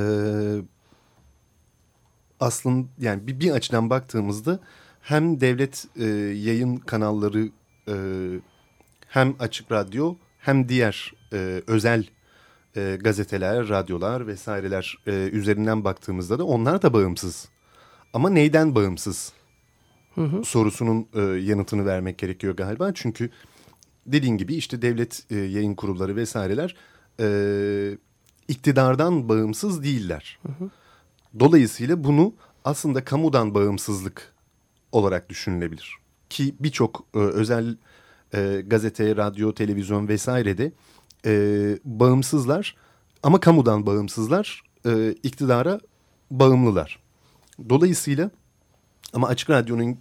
aslında 2.39 2.87
yani 2.99 3.27
bir, 3.27 3.39
bir 3.39 3.51
açıdan 3.51 3.89
baktığımızda 3.89 4.59
hem 5.01 5.41
devlet 5.41 5.85
e, 5.95 6.05
yayın 6.35 6.77
kanalları 6.77 7.49
e, 7.87 7.95
hem 9.07 9.35
açık 9.39 9.71
radyo 9.71 10.15
hem 10.37 10.69
diğer 10.69 11.13
e, 11.33 11.61
özel 11.67 12.05
e, 12.75 12.97
gazeteler, 13.01 13.69
radyolar 13.69 14.27
vesaireler 14.27 14.97
e, 15.07 15.11
üzerinden 15.11 15.83
baktığımızda 15.83 16.39
da 16.39 16.45
onlar 16.45 16.81
da 16.81 16.93
bağımsız. 16.93 17.49
Ama 18.13 18.29
neyden 18.29 18.75
bağımsız? 18.75 19.33
Hı 20.15 20.21
hı. 20.21 20.43
sorusunun 20.43 21.07
e, 21.13 21.21
yanıtını 21.21 21.85
vermek 21.85 22.17
gerekiyor 22.17 22.55
galiba. 22.55 22.91
Çünkü 22.93 23.29
dediğin 24.05 24.37
gibi 24.37 24.55
işte 24.55 24.81
devlet 24.81 25.23
e, 25.31 25.35
yayın 25.35 25.75
kurulları 25.75 26.15
vesaireler 26.15 26.75
e, 27.19 27.97
iktidardan 28.47 29.29
bağımsız 29.29 29.83
değiller. 29.83 30.39
Dolayısıyla 31.39 32.03
bunu 32.03 32.33
aslında 32.65 33.03
kamudan 33.03 33.55
bağımsızlık 33.55 34.33
olarak 34.91 35.29
düşünülebilir. 35.29 35.97
Ki 36.29 36.55
birçok 36.59 37.05
e, 37.15 37.19
özel 37.19 37.77
e, 38.33 38.63
gazete, 38.67 39.15
radyo, 39.15 39.53
televizyon 39.53 40.07
vesairede 40.07 40.71
e, 41.25 41.77
bağımsızlar 41.85 42.75
ama 43.23 43.39
kamudan 43.39 43.85
bağımsızlar, 43.85 44.63
e, 44.85 45.11
iktidara 45.23 45.79
bağımlılar. 46.31 46.99
Dolayısıyla 47.69 48.31
ama 49.13 49.27
Açık 49.27 49.49
Radyo'nun 49.49 49.97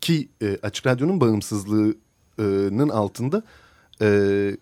ki 0.00 0.28
e, 0.42 0.58
Açık 0.62 0.86
Radyo'nun 0.86 1.20
bağımsızlığının 1.20 2.88
altında 2.88 3.42
e, 4.02 4.56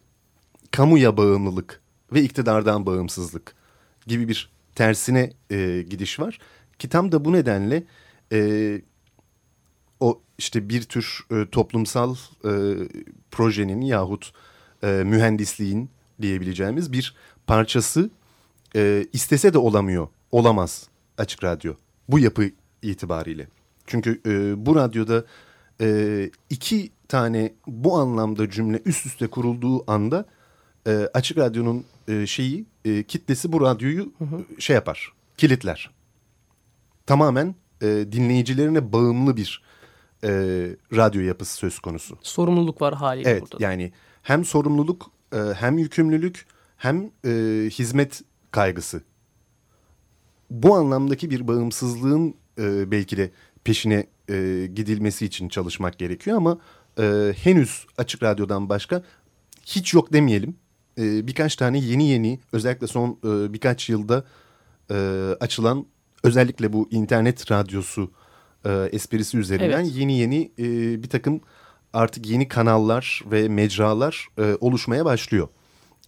kamuya 0.71 1.17
bağımlılık 1.17 1.81
ve 2.13 2.23
iktidardan 2.23 2.87
bağımsızlık 2.87 3.55
gibi 4.07 4.29
bir 4.29 4.51
tersine 4.75 5.33
e, 5.51 5.85
gidiş 5.91 6.21
var. 6.21 6.39
Ki 6.79 6.89
tam 6.89 7.13
da 7.13 7.25
bu 7.25 7.33
nedenle 7.33 7.85
e, 8.33 8.81
o 10.01 10.21
işte 10.39 10.69
bir 10.69 10.83
tür 10.83 11.27
e, 11.31 11.47
toplumsal 11.51 12.17
e, 12.45 12.51
projenin 13.31 13.81
yahut 13.81 14.33
e, 14.83 14.87
mühendisliğin 14.87 15.91
diyebileceğimiz 16.23 16.93
bir 16.93 17.15
parçası 17.47 18.11
e, 18.77 19.07
istese 19.13 19.53
de 19.53 19.59
olamıyor, 19.59 20.09
olamaz 20.33 20.89
Açık 21.19 21.45
Radyo 21.45 21.75
bu 22.09 22.19
yapı 22.19 22.51
itibariyle. 22.83 23.49
Çünkü 23.87 24.21
e, 24.27 24.67
bu 24.67 24.77
radyoda 24.77 25.25
e, 25.81 26.31
iki 26.51 26.91
tane 27.09 27.53
bu 27.67 27.97
anlamda 27.97 28.51
cümle 28.51 28.83
üst 28.85 29.07
üste 29.07 29.27
kurulduğu 29.27 29.91
anda 29.91 30.27
e, 30.87 31.09
Açık 31.15 31.39
Radyo'nun 31.39 31.85
e, 32.09 32.27
şeyi 32.27 32.67
e, 32.85 33.03
kitlesi 33.03 33.53
bu 33.53 33.61
radyoyu 33.61 34.13
hı 34.19 34.25
hı. 34.25 34.61
şey 34.61 34.75
yapar, 34.75 35.13
kilitler. 35.37 35.91
Tamamen 37.07 37.55
e, 37.83 37.87
dinleyicilerine 37.87 38.93
bağımlı 38.93 39.37
bir 39.37 39.63
e, 40.25 40.31
radyo 40.97 41.21
yapısı 41.21 41.55
söz 41.55 41.79
konusu. 41.79 42.19
Sorumluluk 42.23 42.83
var 42.83 42.95
haliyle 42.95 43.31
evet, 43.31 43.43
burada. 43.43 43.57
Evet 43.57 43.63
yani 43.63 43.93
hem 44.29 44.45
sorumluluk 44.45 45.11
e, 45.33 45.37
hem 45.37 45.79
yükümlülük 45.79 46.47
hem 46.77 47.11
e, 47.25 47.31
hizmet 47.71 48.23
kaygısı. 48.51 49.03
Bu 50.51 50.75
anlamdaki 50.75 51.31
bir 51.31 51.49
bağımsızlığın 51.49 52.35
e, 52.59 52.91
belki 52.91 53.17
de 53.17 53.31
peşine 53.65 54.07
e, 54.31 54.69
gidilmesi 54.75 55.27
için 55.27 55.49
çalışmak 55.49 55.99
gerekiyor 55.99 56.37
ama 56.37 56.59
e, 56.99 57.35
henüz 57.43 57.87
Açık 57.99 58.23
Radyo'dan 58.23 58.69
başka 58.69 59.03
hiç 59.67 59.95
yok 59.95 60.13
demeyelim. 60.13 60.57
E, 60.99 61.27
birkaç 61.27 61.57
tane 61.57 61.79
yeni 61.79 62.09
yeni 62.09 62.41
özellikle 62.53 62.87
son 62.87 63.11
e, 63.11 63.53
birkaç 63.53 63.89
yılda 63.89 64.25
e, 64.91 64.95
açılan 65.41 65.87
özellikle 66.25 66.73
bu 66.73 66.89
internet 66.91 67.51
radyosu 67.51 68.11
e, 68.65 68.89
esprisi 68.93 69.39
üzerinden 69.39 69.85
evet. 69.85 69.97
yeni 69.97 70.19
yeni 70.19 70.53
e, 70.59 71.03
bir 71.03 71.09
takım 71.09 71.41
artık 71.93 72.27
yeni 72.27 72.49
kanallar 72.49 73.23
ve 73.31 73.49
mecralar 73.49 74.29
e, 74.39 74.57
oluşmaya 74.61 75.05
başlıyor. 75.05 75.49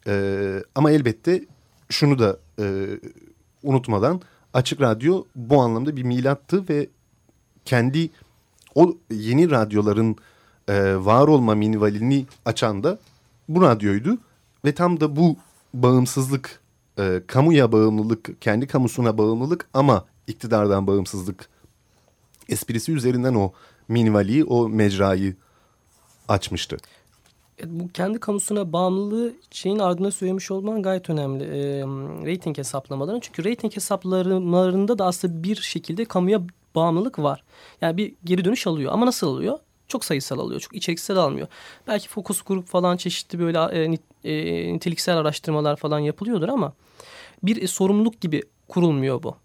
E, 0.07 0.65
ama 0.75 0.91
elbette 0.91 1.45
şunu 1.89 2.19
da 2.19 2.39
e, 2.59 2.87
unutmadan 3.63 4.21
Açık 4.55 4.81
Radyo 4.81 5.25
bu 5.37 5.61
anlamda 5.61 5.97
bir 5.97 6.03
milattı 6.03 6.69
ve 6.69 6.89
kendi 7.65 8.11
o 8.75 8.97
yeni 9.11 9.51
radyoların 9.51 10.17
e, 10.69 10.97
var 10.97 11.29
olma 11.29 11.55
minvalini 11.55 12.27
açan 12.45 12.85
da 12.85 12.99
bu 13.49 13.63
radyoydu. 13.63 14.19
Ve 14.65 14.75
tam 14.75 15.01
da 15.01 15.17
bu 15.17 15.37
bağımsızlık, 15.75 16.61
e, 16.99 17.23
kamuya 17.27 17.73
bağımlılık, 17.73 18.43
kendi 18.43 18.67
kamusuna 18.67 19.19
bağımlılık 19.19 19.69
ama 19.75 20.05
iktidardan 20.27 20.87
bağımsızlık 20.87 21.49
esprisi 22.49 22.93
üzerinden 22.93 23.35
o 23.35 23.53
minvaliyi, 23.89 24.45
o 24.45 24.69
mecrayı 24.69 25.37
açmıştı. 26.31 26.77
Bu 27.65 27.89
kendi 27.89 28.21
kamusuna 28.21 28.73
bağımlılığı 28.73 29.33
şeyin 29.51 29.79
ardına 29.79 30.11
söylemiş 30.11 30.51
olman 30.51 30.83
gayet 30.83 31.11
önemli. 31.11 31.45
E, 31.45 31.81
rating 32.33 32.59
hesaplamaların. 32.59 33.21
Çünkü 33.21 33.45
rating 33.45 33.77
hesaplamalarında 33.77 34.99
da 34.99 35.07
aslında 35.07 35.43
bir 35.43 35.57
şekilde 35.57 36.05
kamuya 36.05 36.41
bağımlılık 36.75 37.19
var. 37.19 37.45
Yani 37.81 37.97
bir 37.97 38.15
geri 38.25 38.45
dönüş 38.45 38.67
alıyor 38.67 38.93
ama 38.93 39.07
nasıl 39.07 39.27
alıyor? 39.27 39.59
Çok 39.89 40.05
sayısal 40.05 40.39
alıyor. 40.39 40.61
Çok 40.61 40.75
içeriksel 40.75 41.17
almıyor. 41.17 41.49
Belki 41.87 42.09
fokus 42.09 42.43
grup 42.43 42.69
falan 42.69 42.97
çeşitli 42.97 43.39
böyle 43.39 43.59
e, 43.59 43.99
e, 44.25 44.73
niteliksel 44.73 45.17
araştırmalar 45.17 45.77
falan 45.77 45.99
yapılıyordur 45.99 46.49
ama 46.49 46.73
bir 47.43 47.63
e, 47.63 47.67
sorumluluk 47.67 48.21
gibi 48.21 48.43
kurulmuyor 48.69 49.23
bu. 49.23 49.37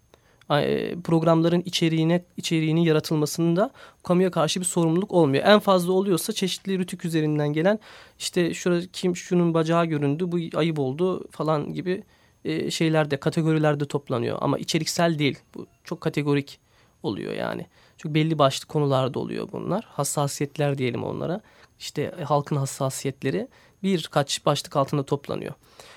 E, 0.50 0.94
programların 1.04 1.62
içeriğine 1.64 2.24
içeriğinin 2.36 2.80
yaratılmasında 2.80 3.70
kamuya 4.02 4.30
karşı 4.30 4.60
bir 4.60 4.64
sorumluluk 4.64 5.12
olmuyor. 5.12 5.44
En 5.46 5.58
fazla 5.58 5.92
oluyorsa 5.92 6.32
çeşitli 6.32 6.78
rütük 6.78 7.04
üzerinden 7.04 7.52
gelen 7.52 7.78
işte 8.18 8.54
şurada 8.54 8.86
kim 8.92 9.16
şunun 9.16 9.54
bacağı 9.54 9.86
göründü 9.86 10.32
bu 10.32 10.58
ayıp 10.58 10.78
oldu 10.78 11.28
falan 11.30 11.72
gibi 11.72 12.02
e, 12.44 12.70
şeylerde 12.70 13.16
kategorilerde 13.16 13.84
toplanıyor 13.84 14.38
ama 14.40 14.58
içeriksel 14.58 15.18
değil. 15.18 15.38
Bu 15.54 15.66
çok 15.84 16.00
kategorik 16.00 16.58
oluyor 17.02 17.32
yani. 17.34 17.66
Çünkü 17.98 18.14
belli 18.14 18.38
başlı 18.38 18.66
konularda 18.66 19.18
oluyor 19.18 19.48
bunlar. 19.52 19.84
Hassasiyetler 19.88 20.78
diyelim 20.78 21.04
onlara. 21.04 21.40
İşte 21.78 22.14
halkın 22.24 22.56
hassasiyetleri 22.56 23.48
birkaç 23.82 24.46
başlık 24.46 24.76
altında 24.76 25.02
toplanıyor. 25.02 25.54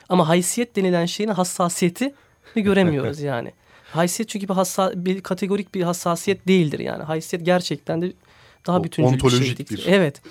Ama 0.09 0.27
haysiyet 0.27 0.75
denilen 0.75 1.05
şeyin 1.05 1.29
hassasiyeti 1.29 2.15
göremiyoruz 2.55 3.19
yani. 3.21 3.53
Haysiyet 3.91 4.29
çünkü 4.29 4.47
bir, 4.49 4.53
hassa, 4.53 4.91
bir 4.95 5.21
kategorik 5.21 5.75
bir 5.75 5.81
hassasiyet 5.81 6.47
değildir 6.47 6.79
yani. 6.79 7.03
Haysiyet 7.03 7.45
gerçekten 7.45 8.01
de 8.01 8.13
daha 8.67 8.83
bütüncül 8.83 9.23
bir 9.23 9.29
şeydir. 9.29 9.69
Bir. 9.69 9.85
Evet. 9.87 10.21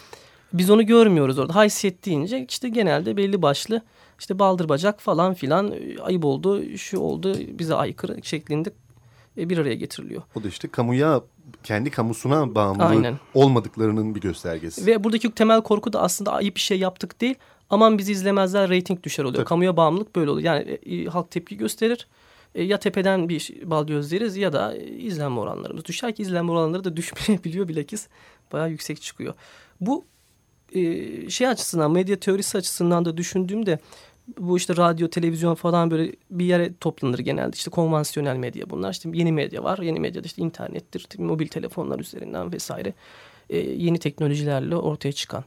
Biz 0.52 0.70
onu 0.70 0.86
görmüyoruz 0.86 1.38
orada. 1.38 1.54
Haysiyet 1.54 2.06
deyince 2.06 2.46
işte 2.48 2.68
genelde 2.68 3.16
belli 3.16 3.42
başlı 3.42 3.82
işte 4.18 4.38
baldır 4.38 4.68
bacak 4.68 5.00
falan 5.00 5.34
filan 5.34 5.74
ayıp 6.02 6.24
oldu, 6.24 6.76
şu 6.76 6.98
oldu, 6.98 7.36
bize 7.48 7.74
aykırı 7.74 8.16
şeklinde 8.22 8.70
e, 9.38 9.50
bir 9.50 9.58
araya 9.58 9.74
getiriliyor. 9.74 10.22
O 10.34 10.42
da 10.42 10.48
işte 10.48 10.68
kamuya 10.68 11.22
kendi 11.64 11.90
kamusuna 11.90 12.54
bağımlı 12.54 12.84
Aynen. 12.84 13.18
olmadıklarının 13.34 14.14
bir 14.14 14.20
göstergesi. 14.20 14.86
Ve 14.86 15.04
buradaki 15.04 15.30
temel 15.30 15.62
korku 15.62 15.92
da 15.92 16.02
aslında 16.02 16.32
ayıp 16.32 16.56
bir 16.56 16.60
şey 16.60 16.78
yaptık 16.78 17.20
değil. 17.20 17.34
Aman 17.70 17.98
bizi 17.98 18.12
izlemezler 18.12 18.68
reyting 18.68 19.02
düşer 19.02 19.24
oluyor. 19.24 19.36
Tabii. 19.36 19.48
Kamuya 19.48 19.76
bağımlılık 19.76 20.16
böyle 20.16 20.30
oluyor. 20.30 20.46
Yani 20.46 20.70
e, 20.70 21.04
halk 21.04 21.30
tepki 21.30 21.56
gösterir. 21.56 22.06
E, 22.58 22.62
ya 22.62 22.78
tepeden 22.78 23.28
bir 23.28 23.52
bal 23.64 23.86
gözleriz 23.86 24.36
ya 24.36 24.52
da 24.52 24.76
e, 24.76 24.86
izlenme 24.86 25.40
oranlarımız 25.40 25.84
düşer 25.84 26.14
ki 26.14 26.22
izlenme 26.22 26.52
oranları 26.52 26.84
da 26.84 26.96
düşmeyebiliyor 26.96 27.68
bilakis. 27.68 28.08
Bayağı 28.52 28.70
yüksek 28.70 29.02
çıkıyor. 29.02 29.34
Bu 29.80 30.04
e, 30.72 31.30
şey 31.30 31.48
açısından 31.48 31.90
medya 31.90 32.20
teorisi 32.20 32.58
açısından 32.58 33.04
da 33.04 33.16
düşündüğümde 33.16 33.78
bu 34.38 34.56
işte 34.56 34.76
radyo, 34.76 35.08
televizyon 35.08 35.54
falan 35.54 35.90
böyle 35.90 36.12
bir 36.30 36.44
yere 36.44 36.74
toplanır 36.80 37.18
genelde. 37.18 37.56
İşte 37.56 37.70
konvansiyonel 37.70 38.36
medya 38.36 38.70
bunlar. 38.70 38.92
İşte 38.92 39.10
yeni 39.12 39.32
medya 39.32 39.64
var. 39.64 39.78
Yeni 39.78 40.00
medyada 40.00 40.26
işte 40.26 40.42
internettir, 40.42 41.06
mobil 41.18 41.48
telefonlar 41.48 41.98
üzerinden 41.98 42.52
vesaire. 42.52 42.94
E, 43.50 43.58
yeni 43.58 43.98
teknolojilerle 43.98 44.76
ortaya 44.76 45.12
çıkan. 45.12 45.44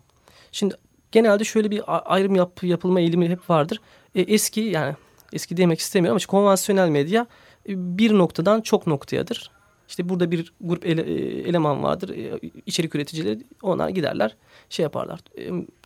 Şimdi 0.52 0.76
genelde 1.12 1.44
şöyle 1.44 1.72
bir 1.72 1.84
ayrım 1.88 2.36
yap, 2.36 2.64
yapılma 2.64 3.00
eğilimi 3.00 3.30
hep 3.30 3.50
vardır. 3.50 3.82
E, 4.16 4.22
eski 4.22 4.62
yani 4.62 4.96
eski 5.34 5.58
demek 5.58 5.80
istemiyorum 5.80 6.14
ama 6.14 6.18
işte 6.18 6.30
konvansiyonel 6.30 6.90
medya 6.90 7.28
e, 7.70 7.98
bir 7.98 8.14
noktadan 8.18 8.62
çok 8.62 8.88
noktayadır. 8.88 9.52
İşte 9.90 10.10
burada 10.10 10.32
bir 10.32 10.54
grup 10.62 10.86
ele, 10.86 11.02
e, 11.02 11.42
eleman 11.50 11.84
vardır. 11.84 12.10
E, 12.10 12.40
içerik 12.66 12.96
üreticileri 12.96 13.40
onlar 13.62 13.90
giderler 13.90 14.36
şey 14.70 14.84
yaparlar. 14.84 15.20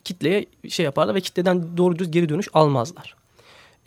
Kitleye 0.03 0.45
şey 0.69 0.86
yaparlar 0.86 1.15
ve 1.15 1.21
kitleden 1.21 1.77
doğru 1.77 1.99
düz 1.99 2.12
geri 2.12 2.29
dönüş 2.29 2.47
almazlar. 2.53 3.15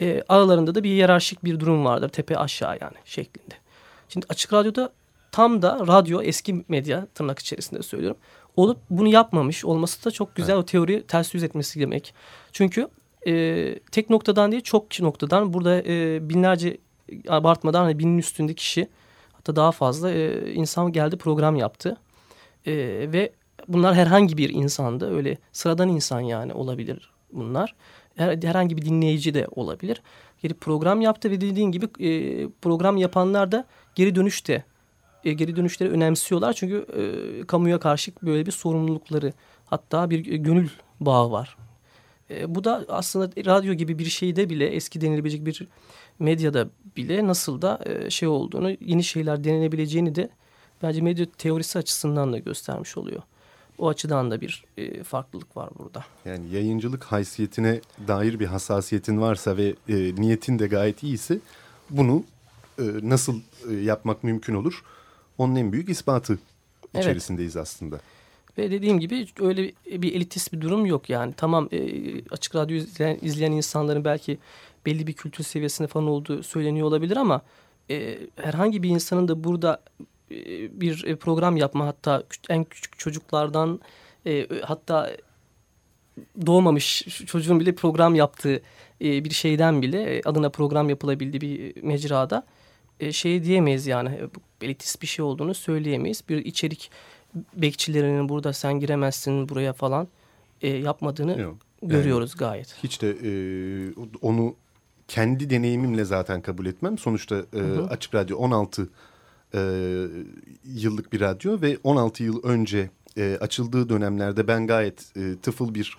E, 0.01 0.23
aralarında 0.29 0.75
da 0.75 0.85
bir 0.85 0.91
yerarşik 0.91 1.45
bir 1.45 1.61
durum 1.61 1.85
vardır. 1.85 2.09
Tepe 2.09 2.39
aşağı 2.39 2.79
yani 2.81 2.97
şeklinde. 3.05 3.55
Şimdi 4.09 4.27
açık 4.29 4.53
radyoda 4.53 4.93
tam 5.33 5.63
da 5.63 5.87
radyo 5.87 6.23
eski 6.23 6.65
medya 6.69 7.07
tırnak 7.15 7.39
içerisinde 7.39 7.83
söylüyorum. 7.83 8.19
Olup 8.57 8.79
bunu 8.91 9.09
yapmamış 9.09 9.65
olması 9.65 10.05
da 10.05 10.11
çok 10.11 10.37
güzel 10.37 10.55
evet. 10.55 10.63
o 10.63 10.67
teori 10.67 11.03
ters 11.03 11.35
yüz 11.35 11.43
etmesi 11.43 11.81
demek. 11.81 12.15
Çünkü 12.53 12.89
e, 13.29 13.75
tek 13.93 14.11
noktadan 14.11 14.53
değil 14.53 14.63
çok 14.63 15.01
noktadan 15.01 15.53
burada 15.53 15.83
e, 15.83 16.29
binlerce 16.29 16.79
abartmadan 17.29 17.83
hani 17.83 17.99
binin 17.99 18.19
üstünde 18.19 18.55
kişi 18.55 18.89
hatta 19.33 19.57
daha 19.57 19.73
fazla 19.73 20.11
e, 20.11 20.53
insan 20.53 20.93
geldi 20.93 21.17
program 21.17 21.57
yaptı. 21.57 21.97
E, 22.67 22.73
ve 23.13 23.33
bunlar 23.69 23.95
herhangi 23.95 24.37
bir 24.37 24.51
insandı. 24.51 25.17
Öyle 25.17 25.39
sıradan 25.53 25.89
insan 25.89 26.21
yani 26.21 26.53
olabilir 26.53 27.11
bunlar. 27.33 27.75
Her, 28.17 28.43
herhangi 28.43 28.77
bir 28.77 28.83
dinleyici 28.83 29.35
de 29.35 29.47
olabilir. 29.51 30.03
Geri 30.43 30.55
program 30.55 31.01
yaptı 31.01 31.31
ve 31.31 31.41
dediğin 31.41 31.73
gibi 31.73 31.87
e, 32.01 32.49
program 32.63 32.97
yapanlar 32.97 33.53
da 33.53 33.65
geri 33.95 34.15
dönüşte 34.15 34.65
e, 35.25 35.33
geri 35.33 35.57
dönüşleri 35.57 35.91
önemsiyorlar. 35.91 36.53
Çünkü 36.53 36.87
e, 36.97 37.03
kamuya 37.47 37.81
karşı 37.81 38.13
böyle 38.23 38.47
bir 38.47 38.53
sorumlulukları 38.53 39.33
hatta 39.67 40.11
bir 40.11 40.19
gönül 40.19 40.69
bağı 41.01 41.31
var. 41.31 41.57
E, 42.31 42.55
bu 42.55 42.65
da 42.65 42.85
aslında 42.89 43.31
radyo 43.45 43.75
gibi 43.75 43.99
bir 43.99 44.05
şeyde 44.05 44.51
bile 44.51 44.67
eski 44.67 45.01
denilebilecek 45.01 45.47
bir 45.47 45.69
medyada 46.19 46.69
bile 46.97 47.27
nasıl 47.27 47.63
da 47.63 47.81
e, 47.85 48.11
şey 48.11 48.29
olduğunu 48.29 48.77
yeni 48.81 49.05
şeyler 49.05 49.45
denenebileceğini 49.45 50.15
de 50.15 50.31
bence 50.83 51.01
medya 51.01 51.27
teorisi 51.39 51.79
açısından 51.79 52.33
da 52.33 52.39
göstermiş 52.39 52.97
oluyor. 52.97 53.23
O 53.79 53.89
açıdan 53.89 54.31
da 54.31 54.41
bir 54.41 54.65
e, 54.77 55.03
farklılık 55.03 55.57
var 55.57 55.71
burada. 55.79 56.05
Yani 56.25 56.49
yayıncılık 56.49 57.05
haysiyetine 57.05 57.81
dair 58.09 58.41
bir 58.41 58.47
hassasiyetin 58.47 59.21
varsa 59.21 59.57
ve 59.57 59.75
e, 59.89 59.95
niyetin 60.15 60.59
de 60.59 60.67
gayet 60.67 61.03
iyiyse 61.03 61.39
bunu 61.91 62.25
e, 62.79 62.85
nasıl 63.03 63.41
e, 63.71 63.75
yapmak 63.75 64.25
mümkün 64.25 64.55
olur? 64.55 64.85
Onun 65.39 65.57
en 65.57 65.73
büyük 65.73 65.89
ispatı 65.89 66.39
evet. 66.95 67.05
içerisindeyiz 67.05 67.57
aslında. 67.57 68.01
Ve 68.59 68.71
dediğim 68.71 69.01
gibi 69.01 69.27
öyle 69.41 69.73
bir 69.87 70.15
elitist 70.15 70.53
bir 70.53 70.61
durum 70.61 70.87
yok 70.87 71.11
yani. 71.11 71.35
Tamam 71.37 71.69
e, 71.73 71.81
açık 72.31 72.55
radyo 72.55 72.77
izleyen, 72.77 73.19
izleyen 73.23 73.53
insanların 73.53 74.05
belki 74.05 74.39
belli 74.87 75.07
bir 75.07 75.13
kültür 75.13 75.45
seviyesinde 75.45 75.89
falan 75.89 76.07
olduğu 76.07 76.43
söyleniyor 76.43 76.87
olabilir 76.87 77.17
ama 77.17 77.43
e, 77.91 78.19
herhangi 78.37 78.83
bir 78.83 78.89
insanın 78.89 79.29
da 79.29 79.45
burada 79.45 79.83
e, 80.31 80.37
bir 80.81 81.05
e, 81.05 81.17
program 81.17 81.57
yapma 81.57 81.87
hatta 81.87 82.23
en 82.49 82.65
küçük 82.65 82.99
çocuklardan 82.99 83.81
e, 84.27 84.47
hatta 84.63 85.11
doğmamış 86.47 87.03
çocuğun 87.27 87.61
bile 87.61 87.75
program 87.75 88.15
yaptığı 88.15 88.63
bir 89.01 89.31
şeyden 89.31 89.83
bile 89.83 90.21
adına 90.25 90.51
program 90.51 90.89
yapılabildiği 90.89 91.41
bir 91.41 91.83
mecrada 91.83 92.47
şey 93.11 93.45
diyemeyiz 93.45 93.87
yani 93.87 94.11
elitist 94.63 95.03
bir 95.03 95.07
şey 95.07 95.25
olduğunu 95.25 95.55
söyleyemeyiz. 95.55 96.23
Bir 96.29 96.45
içerik 96.45 96.91
bekçilerinin 97.55 98.29
burada 98.29 98.53
sen 98.53 98.81
giremezsin 98.81 99.49
buraya 99.49 99.73
falan 99.73 100.09
e, 100.63 100.69
yapmadığını 100.69 101.41
Yok. 101.41 101.57
görüyoruz 101.83 102.31
yani, 102.31 102.39
gayet. 102.39 102.75
Hiç 102.83 103.03
de 103.03 103.11
e, 103.11 103.31
onu 104.23 104.55
kendi 105.09 105.51
deneyimimle 105.51 106.05
zaten 106.05 106.41
kabul 106.41 106.67
etmem. 106.67 106.99
Sonuçta 106.99 107.37
e, 107.37 107.59
hı 107.59 107.59
hı. 107.59 107.87
Açık 107.87 108.15
Radyo 108.15 108.39
16 108.39 108.89
e, 109.55 109.59
yıllık 110.65 111.13
bir 111.13 111.21
radyo 111.21 111.61
ve 111.61 111.79
16 111.85 112.23
yıl 112.23 112.43
önce 112.43 112.91
e, 113.17 113.39
açıldığı 113.41 113.89
dönemlerde 113.89 114.49
ben 114.49 114.67
gayet 114.67 115.17
e, 115.17 115.37
tıfıl 115.43 115.75
bir 115.75 115.99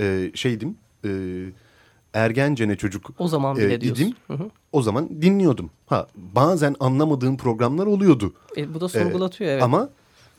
e, 0.00 0.30
şeydim. 0.34 0.76
E, 1.04 1.10
ergencene 2.14 2.76
çocuk 2.76 3.10
o 3.18 3.28
zaman 3.28 3.56
bile 3.56 3.74
e, 3.74 3.76
idim. 3.76 4.14
Hı 4.26 4.34
hı. 4.34 4.50
O 4.72 4.82
zaman 4.82 5.22
dinliyordum. 5.22 5.70
Ha 5.86 6.06
bazen 6.14 6.76
anlamadığım 6.80 7.36
programlar 7.36 7.86
oluyordu. 7.86 8.34
E, 8.56 8.74
bu 8.74 8.80
da 8.80 8.88
sorgulatıyor 8.88 9.50
e, 9.50 9.52
evet. 9.52 9.62
Ama 9.62 9.88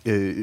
e, 0.07 0.35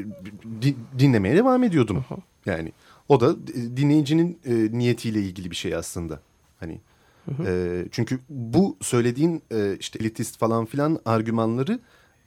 di, 0.61 0.75
dinlemeye 0.99 1.35
devam 1.35 1.63
ediyordum. 1.63 2.05
Hı. 2.09 2.15
Yani 2.45 2.71
o 3.09 3.19
da 3.19 3.47
dinleyicinin 3.77 4.39
e, 4.45 4.53
niyetiyle 4.53 5.19
ilgili 5.19 5.51
bir 5.51 5.55
şey 5.55 5.75
aslında. 5.75 6.19
Hani 6.59 6.79
hı 7.25 7.31
hı. 7.31 7.49
E, 7.49 7.85
çünkü 7.91 8.19
bu 8.29 8.77
söylediğin 8.81 9.41
e, 9.51 9.77
işte 9.79 9.99
elitist 9.99 10.37
falan 10.37 10.65
filan 10.65 10.99
argümanları 11.05 11.79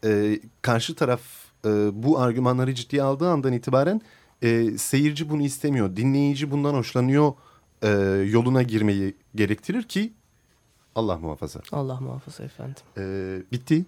e, 0.05 0.41
karşı 0.63 0.95
taraf 0.95 1.21
e, 1.65 1.69
bu 2.03 2.19
argümanları 2.19 2.75
ciddiye 2.75 3.03
aldığı 3.03 3.29
andan 3.29 3.53
itibaren 3.53 4.01
e, 4.43 4.79
seyirci 4.79 5.31
bunu 5.31 5.43
istemiyor. 5.43 5.97
Dinleyici 5.97 6.51
bundan 6.51 6.75
hoşlanıyor 6.75 7.33
e, 7.83 7.89
yoluna 8.31 8.63
girmeyi 8.63 9.15
gerektirir 9.35 9.83
ki 9.83 10.13
Allah 10.95 11.19
muhafaza. 11.19 11.61
Allah 11.73 12.01
muhafaza 12.01 12.45
efendim. 12.45 12.83
E, 12.97 13.03
bitti. 13.53 13.85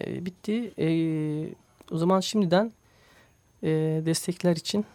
E, 0.00 0.26
bitti. 0.26 0.72
E, 0.78 0.88
o 1.90 1.98
zaman 1.98 2.20
şimdiden 2.20 2.72
e, 3.62 3.68
destekler 4.06 4.56
için 4.56 4.86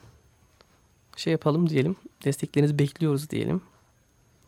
şey 1.17 1.31
yapalım 1.31 1.69
diyelim. 1.69 1.95
Desteklerinizi 2.25 2.79
bekliyoruz 2.79 3.29
diyelim. 3.29 3.61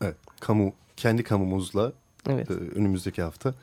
Evet. 0.02 0.16
Kamu, 0.40 0.74
kendi 0.96 1.22
kamumuzla 1.22 1.92
evet. 2.28 2.50
e, 2.50 2.54
önümüzdeki 2.54 3.22
hafta 3.22 3.54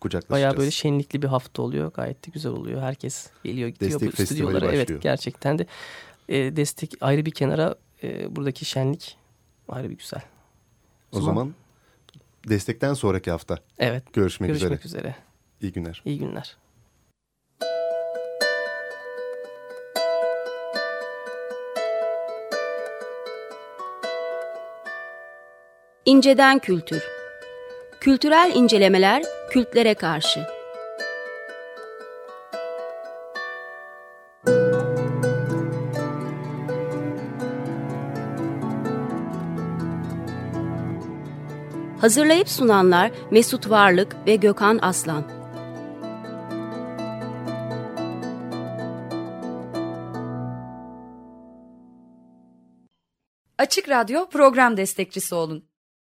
kucaklaşacağız. 0.00 0.42
Bayağı 0.42 0.56
böyle 0.56 0.70
şenlikli 0.70 1.22
bir 1.22 1.26
hafta 1.26 1.62
oluyor. 1.62 1.92
Gayet 1.92 2.26
de 2.26 2.30
güzel 2.30 2.52
oluyor. 2.52 2.82
Herkes 2.82 3.30
geliyor 3.44 3.68
gidiyor 3.68 4.00
Destek 4.00 4.18
bu 4.18 4.26
stüdyolara. 4.26 4.72
Evet 4.72 5.02
gerçekten 5.02 5.58
de 5.58 5.66
e, 6.28 6.56
destek 6.56 6.94
ayrı 7.00 7.26
bir 7.26 7.30
kenara 7.30 7.74
e, 8.02 8.36
buradaki 8.36 8.64
şenlik 8.64 9.16
ayrı 9.68 9.90
bir 9.90 9.98
güzel. 9.98 10.22
O, 11.12 11.18
o 11.18 11.20
zaman, 11.20 11.34
zaman 11.34 11.54
destekten 12.48 12.94
sonraki 12.94 13.30
hafta. 13.30 13.58
Evet. 13.78 14.12
Görüşmek, 14.12 14.48
görüşmek 14.48 14.84
üzere. 14.84 15.00
üzere. 15.00 15.16
İyi 15.60 15.72
günler. 15.72 16.02
İyi 16.04 16.18
günler. 16.18 16.56
İnceden 26.10 26.58
Kültür. 26.58 27.02
Kültürel 28.00 28.52
incelemeler 28.54 29.22
kültlere 29.50 29.94
karşı. 29.94 30.46
Hazırlayıp 42.00 42.48
sunanlar 42.48 43.10
Mesut 43.30 43.70
Varlık 43.70 44.16
ve 44.26 44.36
Gökhan 44.36 44.78
Aslan. 44.82 45.24
Açık 53.58 53.88
Radyo 53.88 54.28
program 54.28 54.76
destekçisi 54.76 55.34
olun 55.34 55.69